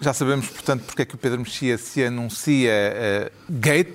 [0.00, 3.94] Já sabemos, portanto, porque é que o Pedro Mexia se anuncia eh, gate.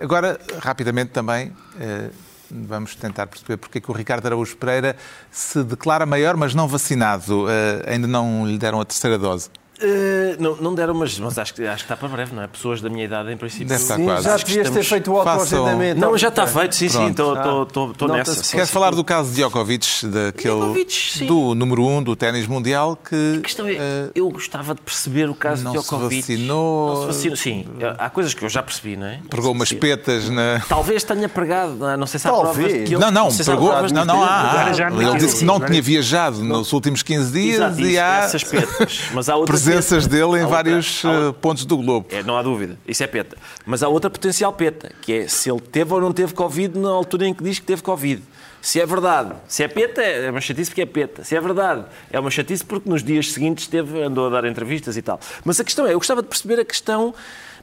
[0.00, 2.10] Agora, rapidamente também, eh,
[2.50, 4.96] vamos tentar perceber porque é que o Ricardo Araújo Pereira
[5.30, 7.46] se declara maior, mas não vacinado.
[7.48, 9.50] Eh, ainda não lhe deram a terceira dose.
[9.86, 12.46] Eh, não, não deram, mas, mas acho, que, acho que está para breve, não é?
[12.46, 13.66] Pessoas da minha idade, em princípio.
[13.68, 14.24] Deve estar Sim, quase.
[14.24, 16.00] já Acho que devias ter estamos- feito o autoagendamento.
[16.00, 17.10] Não, já está feito, sim, sim, Pronto.
[17.10, 18.34] estou Ah, estou- estou nessa.
[18.42, 18.72] sim, Queres sim.
[18.72, 21.26] falar do caso de Djokovic, daquele, Djokovic, sim.
[21.26, 25.28] do número um do ténis mundial, que A questão é, eh, eu gostava de perceber
[25.28, 26.20] o caso não de se Djokovic.
[26.22, 26.94] vacinou.
[26.94, 27.36] Não se vacinou.
[27.36, 27.66] Sim,
[27.98, 29.20] há coisas que eu já percebi, não é?
[29.28, 29.76] pregou umas Sim.
[29.76, 30.60] petas na...
[30.68, 31.96] Talvez tenha pregado, não é?
[31.96, 32.54] não sei se há Talvez.
[32.56, 33.00] provas de que ele...
[33.00, 33.72] Não, não, se há pregou.
[33.92, 34.70] Não, não há.
[34.90, 38.44] Não Ele disse que não tinha viajado nos últimos 15 dias e isso, há essas
[38.44, 39.00] petas.
[39.12, 42.06] Mas há outra presenças dele em vários outra- eh, pontos do globo.
[42.10, 42.78] É, não há dúvida.
[42.86, 43.36] Isso é peta.
[43.66, 46.88] Mas há outra potencial peta, que é se ele teve ou não teve Covid na
[46.90, 48.22] altura em que diz que teve Covid.
[48.60, 51.22] Se é verdade, se é peta, é uma chatice porque é peta.
[51.22, 54.96] Se é verdade, é uma chatice porque nos dias seguintes teve, andou a dar entrevistas
[54.96, 55.20] e tal.
[55.44, 57.14] Mas a questão é, eu gostava de perceber a questão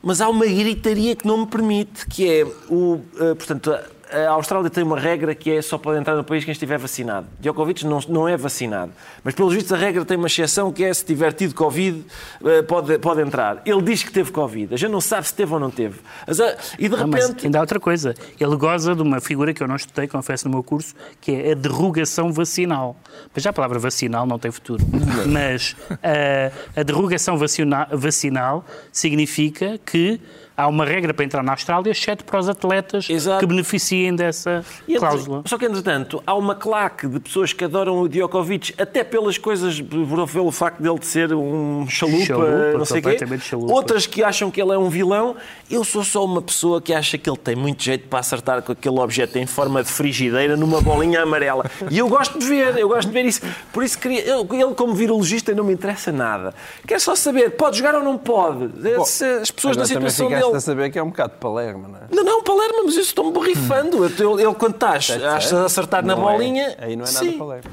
[0.03, 3.71] mas há uma gritaria que não me permite, que é o, uh, portanto,
[4.11, 7.27] a Austrália tem uma regra que é só pode entrar no país quem estiver vacinado.
[7.39, 8.91] Djokovic não, não é vacinado.
[9.23, 12.03] Mas, pelos vistos, a regra tem uma exceção que é se tiver tido Covid,
[12.43, 13.61] eh, pode, pode entrar.
[13.65, 14.73] Ele diz que teve Covid.
[14.73, 15.99] A gente não sabe se teve ou não teve.
[16.27, 17.37] Mas, eh, e de repente.
[17.37, 18.13] Não, ainda há outra coisa.
[18.39, 21.51] Ele goza de uma figura que eu não estudei, confesso, no meu curso, que é
[21.51, 22.95] a derrugação vacinal.
[23.33, 24.83] Mas já a palavra vacinal não tem futuro.
[25.27, 30.19] Mas a, eh, a derrugação vacinal significa que
[30.61, 33.39] há uma regra para entrar na Austrália, exceto para os atletas Exato.
[33.39, 35.43] que beneficiem dessa e, cláusula.
[35.45, 39.81] Só que, entretanto, há uma claque de pessoas que adoram o Djokovic, até pelas coisas,
[39.81, 43.39] pelo facto dele de ser um chalupa, chalupa não sei o quê.
[43.39, 43.73] Chalupa.
[43.73, 45.35] Outras que acham que ele é um vilão.
[45.69, 48.71] Eu sou só uma pessoa que acha que ele tem muito jeito para acertar com
[48.71, 51.65] aquele objeto em forma de frigideira numa bolinha amarela.
[51.89, 53.41] E eu gosto de ver, eu gosto de ver isso.
[53.71, 56.53] Por isso, queria, ele, como virologista, não me interessa nada.
[56.85, 58.67] Quer só saber, pode jogar ou não pode?
[58.67, 61.97] Bom, As pessoas na situação dele a saber que é um bocado de Palermo, não
[61.97, 62.01] é?
[62.11, 64.05] Não, não, Palermo, mas isso estou-me borrifando.
[64.05, 66.75] Ele, ele, quando estás a acertar na bolinha...
[66.77, 66.85] É.
[66.85, 67.37] Aí não é nada sim.
[67.37, 67.69] Palermo.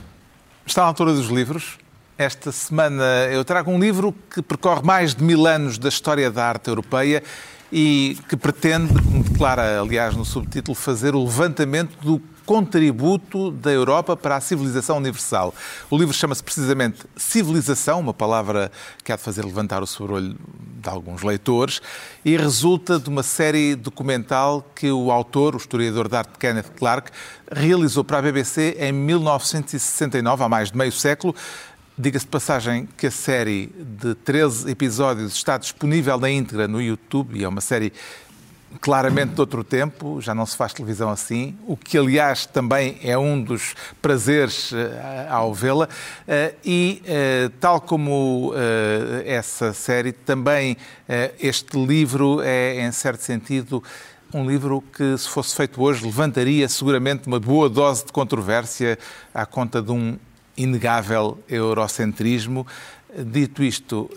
[0.67, 1.79] Está à altura dos livros.
[2.17, 6.45] Esta semana eu trago um livro que percorre mais de mil anos da história da
[6.45, 7.23] arte europeia
[7.73, 14.17] e que pretende, como declara aliás no subtítulo, fazer o levantamento do contributo da Europa
[14.17, 15.55] para a civilização universal.
[15.91, 18.73] O livro chama-se precisamente Civilização, uma palavra
[19.05, 20.35] que há de fazer levantar o sobrolho
[20.81, 21.83] de alguns leitores,
[22.25, 27.11] e resulta de uma série documental que o autor, o historiador de arte Kenneth Clark,
[27.53, 31.35] realizou para a BBC em 1969, há mais de meio século,
[32.01, 37.37] Diga-se de passagem que a série de 13 episódios está disponível na íntegra no YouTube
[37.37, 37.93] e é uma série
[38.81, 43.17] claramente de outro tempo, já não se faz televisão assim, o que aliás também é
[43.17, 44.77] um dos prazeres uh,
[45.31, 45.87] ao vê-la.
[45.87, 48.53] Uh, e uh, tal como
[49.25, 50.77] essa série, também
[51.39, 53.83] este livro é, em certo sentido,
[54.33, 58.99] um livro que, se fosse feito hoje, levantaria seguramente uma boa dose de controvérsia
[59.33, 60.19] à conta de um
[60.57, 62.67] inegável eurocentrismo.
[63.17, 64.11] Dito isto,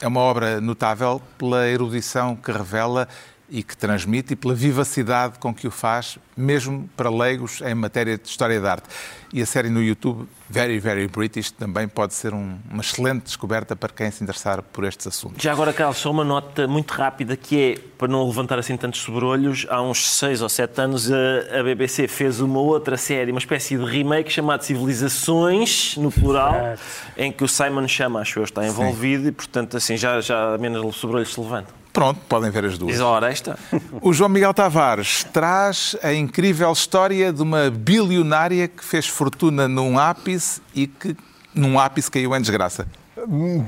[0.00, 3.08] é uma obra notável pela erudição que revela
[3.54, 8.18] e que transmite e pela vivacidade com que o faz, mesmo para leigos em matéria
[8.18, 8.88] de história da arte.
[9.32, 13.76] E a série no YouTube, Very, Very British, também pode ser um, uma excelente descoberta
[13.76, 15.40] para quem se interessar por estes assuntos.
[15.40, 19.00] Já agora, Carlos, só uma nota muito rápida que é, para não levantar assim tantos
[19.02, 23.38] sobrolhos, há uns seis ou sete anos a, a BBC fez uma outra série, uma
[23.38, 26.74] espécie de remake chamado Civilizações, no plural,
[27.16, 29.28] em que o Simon Chama, acho eu, está envolvido Sim.
[29.28, 31.83] e, portanto, assim, já, já menos sobrolhos se levantam.
[31.94, 32.90] Pronto, podem ver as duas.
[32.90, 33.56] Diz a hora esta.
[34.02, 39.96] O João Miguel Tavares traz a incrível história de uma bilionária que fez fortuna num
[39.96, 41.16] ápice e que
[41.54, 42.84] num ápice caiu em desgraça.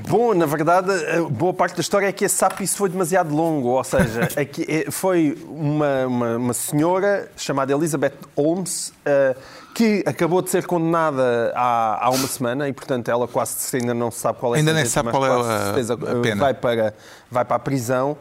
[0.09, 0.91] Bom, na verdade,
[1.31, 5.39] boa parte da história é que esse ápice foi demasiado longo, ou seja, é foi
[5.47, 9.37] uma, uma, uma senhora chamada Elizabeth Holmes uh,
[9.77, 14.11] que acabou de ser condenada há, há uma semana e, portanto, ela quase ainda não
[14.11, 16.41] sabe qual é ainda a Ainda nem sabe qual é a, a pena.
[16.41, 16.95] Vai para,
[17.31, 18.17] vai para a prisão.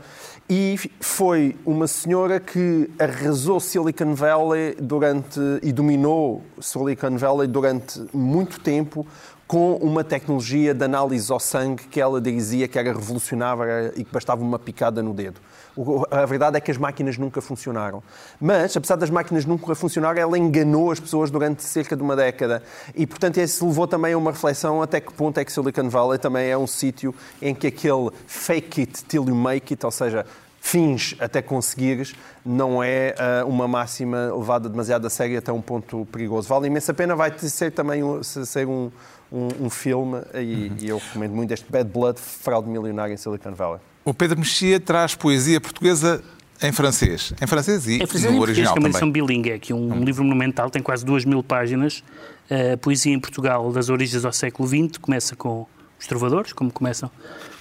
[0.49, 8.59] E foi uma senhora que arrasou Silicon Valley durante e dominou Silicon Valley durante muito
[8.59, 9.07] tempo
[9.47, 14.11] com uma tecnologia de análise ao sangue que ela dizia que era revolucionária e que
[14.11, 15.39] bastava uma picada no dedo.
[16.09, 18.01] A verdade é que as máquinas nunca funcionaram.
[18.39, 22.63] Mas, apesar das máquinas nunca funcionarem, ela enganou as pessoas durante cerca de uma década.
[22.95, 26.17] E, portanto, isso levou também a uma reflexão até que ponto é que Silicon Valley
[26.17, 30.25] também é um sítio em que aquele fake it till you make it, ou seja,
[30.65, 33.13] fins até conseguires, não é
[33.43, 36.47] uh, uma máxima levada demasiado a sério até um ponto perigoso.
[36.47, 38.89] Vale imensa pena, vai ser também ser um,
[39.31, 40.77] um, um filme e, uhum.
[40.79, 43.79] e eu recomendo muito este Bad Blood, fraude milionária em Silicon Valley.
[44.05, 46.23] O Pedro Mexia traz poesia portuguesa
[46.61, 47.33] em francês.
[47.41, 48.91] Em francês e em francês no original também.
[48.93, 49.49] É uma bilingue.
[49.49, 50.03] É aqui um hum.
[50.03, 52.03] livro monumental, tem quase duas mil páginas.
[52.49, 54.99] Uh, poesia em Portugal das origens ao século XX.
[54.99, 55.65] Começa com
[55.99, 57.09] os trovadores, como começam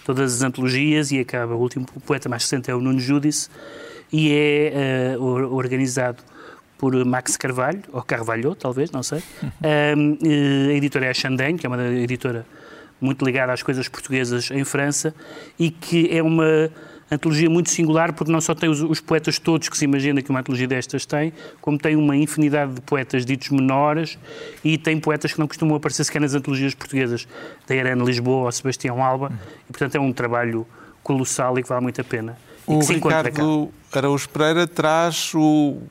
[0.04, 3.48] todas as antologias, e acaba, o último o poeta mais recente é o Nuno Judice,
[4.12, 6.22] e é uh, organizado
[6.76, 9.22] por Max Carvalho, ou Carvalho, talvez, não sei.
[9.42, 10.18] Uhum.
[10.20, 12.44] Uh, a editora é a Chandem, que é uma editora
[13.00, 15.14] muito ligada às coisas portuguesas em França
[15.58, 16.70] e que é uma
[17.10, 20.30] antologia muito singular porque não só tem os, os, poetas todos que se imagina que
[20.30, 24.18] uma antologia destas tem, como tem uma infinidade de poetas ditos menores
[24.64, 27.28] e tem poetas que não costumam aparecer sequer nas antologias portuguesas,
[27.66, 29.32] da Irene Lisboa ou Sebastião Alba,
[29.68, 30.66] e portanto é um trabalho
[31.02, 32.36] colossal e que vale muito a pena.
[32.66, 35.82] O Ricardo Araújo Pereira traz o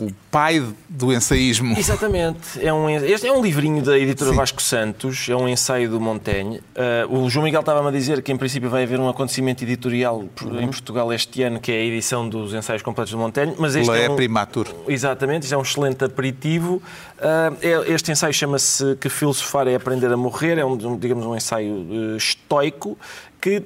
[0.00, 1.76] o pai do ensaísmo.
[1.78, 2.64] Exatamente.
[2.64, 4.36] É um, este é um livrinho da editora Sim.
[4.36, 6.60] Vasco Santos, é um ensaio do Montaigne.
[7.08, 10.24] Uh, o João Miguel estava-me a dizer que, em princípio, vai haver um acontecimento editorial
[10.60, 13.54] em Portugal este ano, que é a edição dos ensaios completos do Montaigne.
[13.58, 14.66] Mas este é é um, primatur.
[14.88, 16.82] Exatamente, isto é um excelente aperitivo.
[17.18, 21.36] Uh, é- este ensaio chama-se Que Filosofar é Aprender a Morrer, é um, digamos, um
[21.36, 22.96] ensaio uh, estoico.
[23.40, 23.62] Que,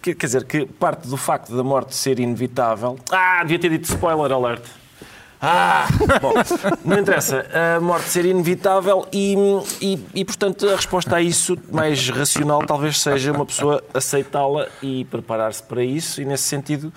[0.00, 2.98] que- quer dizer, que parte do facto da morte ser inevitável.
[3.10, 4.62] Ah, devia ter dito spoiler alert.
[5.46, 5.86] Ah!
[6.22, 6.32] Bom,
[6.84, 7.44] não interessa.
[7.76, 9.34] A morte ser inevitável e,
[9.80, 15.04] e, e, portanto, a resposta a isso, mais racional, talvez seja uma pessoa aceitá-la e
[15.04, 16.22] preparar-se para isso.
[16.22, 16.90] E, nesse sentido,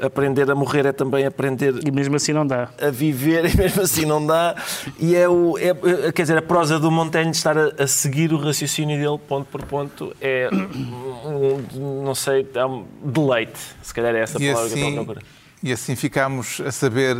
[0.00, 2.70] aprender a morrer é também aprender E mesmo assim não dá.
[2.80, 4.56] a viver e mesmo assim não dá.
[4.98, 5.56] E é o.
[5.58, 9.18] É, quer dizer, a prosa do Montaigne de estar a, a seguir o raciocínio dele
[9.28, 10.48] ponto por ponto é.
[10.52, 13.60] um, não sei, é um deleite.
[13.82, 15.26] Se calhar é essa a E palavra que eu assim, estou a procurar.
[15.62, 17.16] e assim ficámos a saber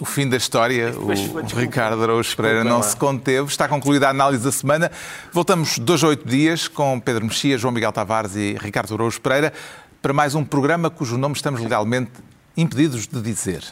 [0.00, 0.94] o fim da história.
[0.98, 3.48] O desculpa, Ricardo Araújo Pereira não se conteve.
[3.48, 4.90] Está concluída a análise da semana.
[5.32, 9.52] Voltamos dois a oito dias com Pedro Mexia, João Miguel Tavares e Ricardo Araújo Pereira
[10.00, 12.10] para mais um programa cujo nome estamos legalmente
[12.56, 13.62] impedidos de dizer.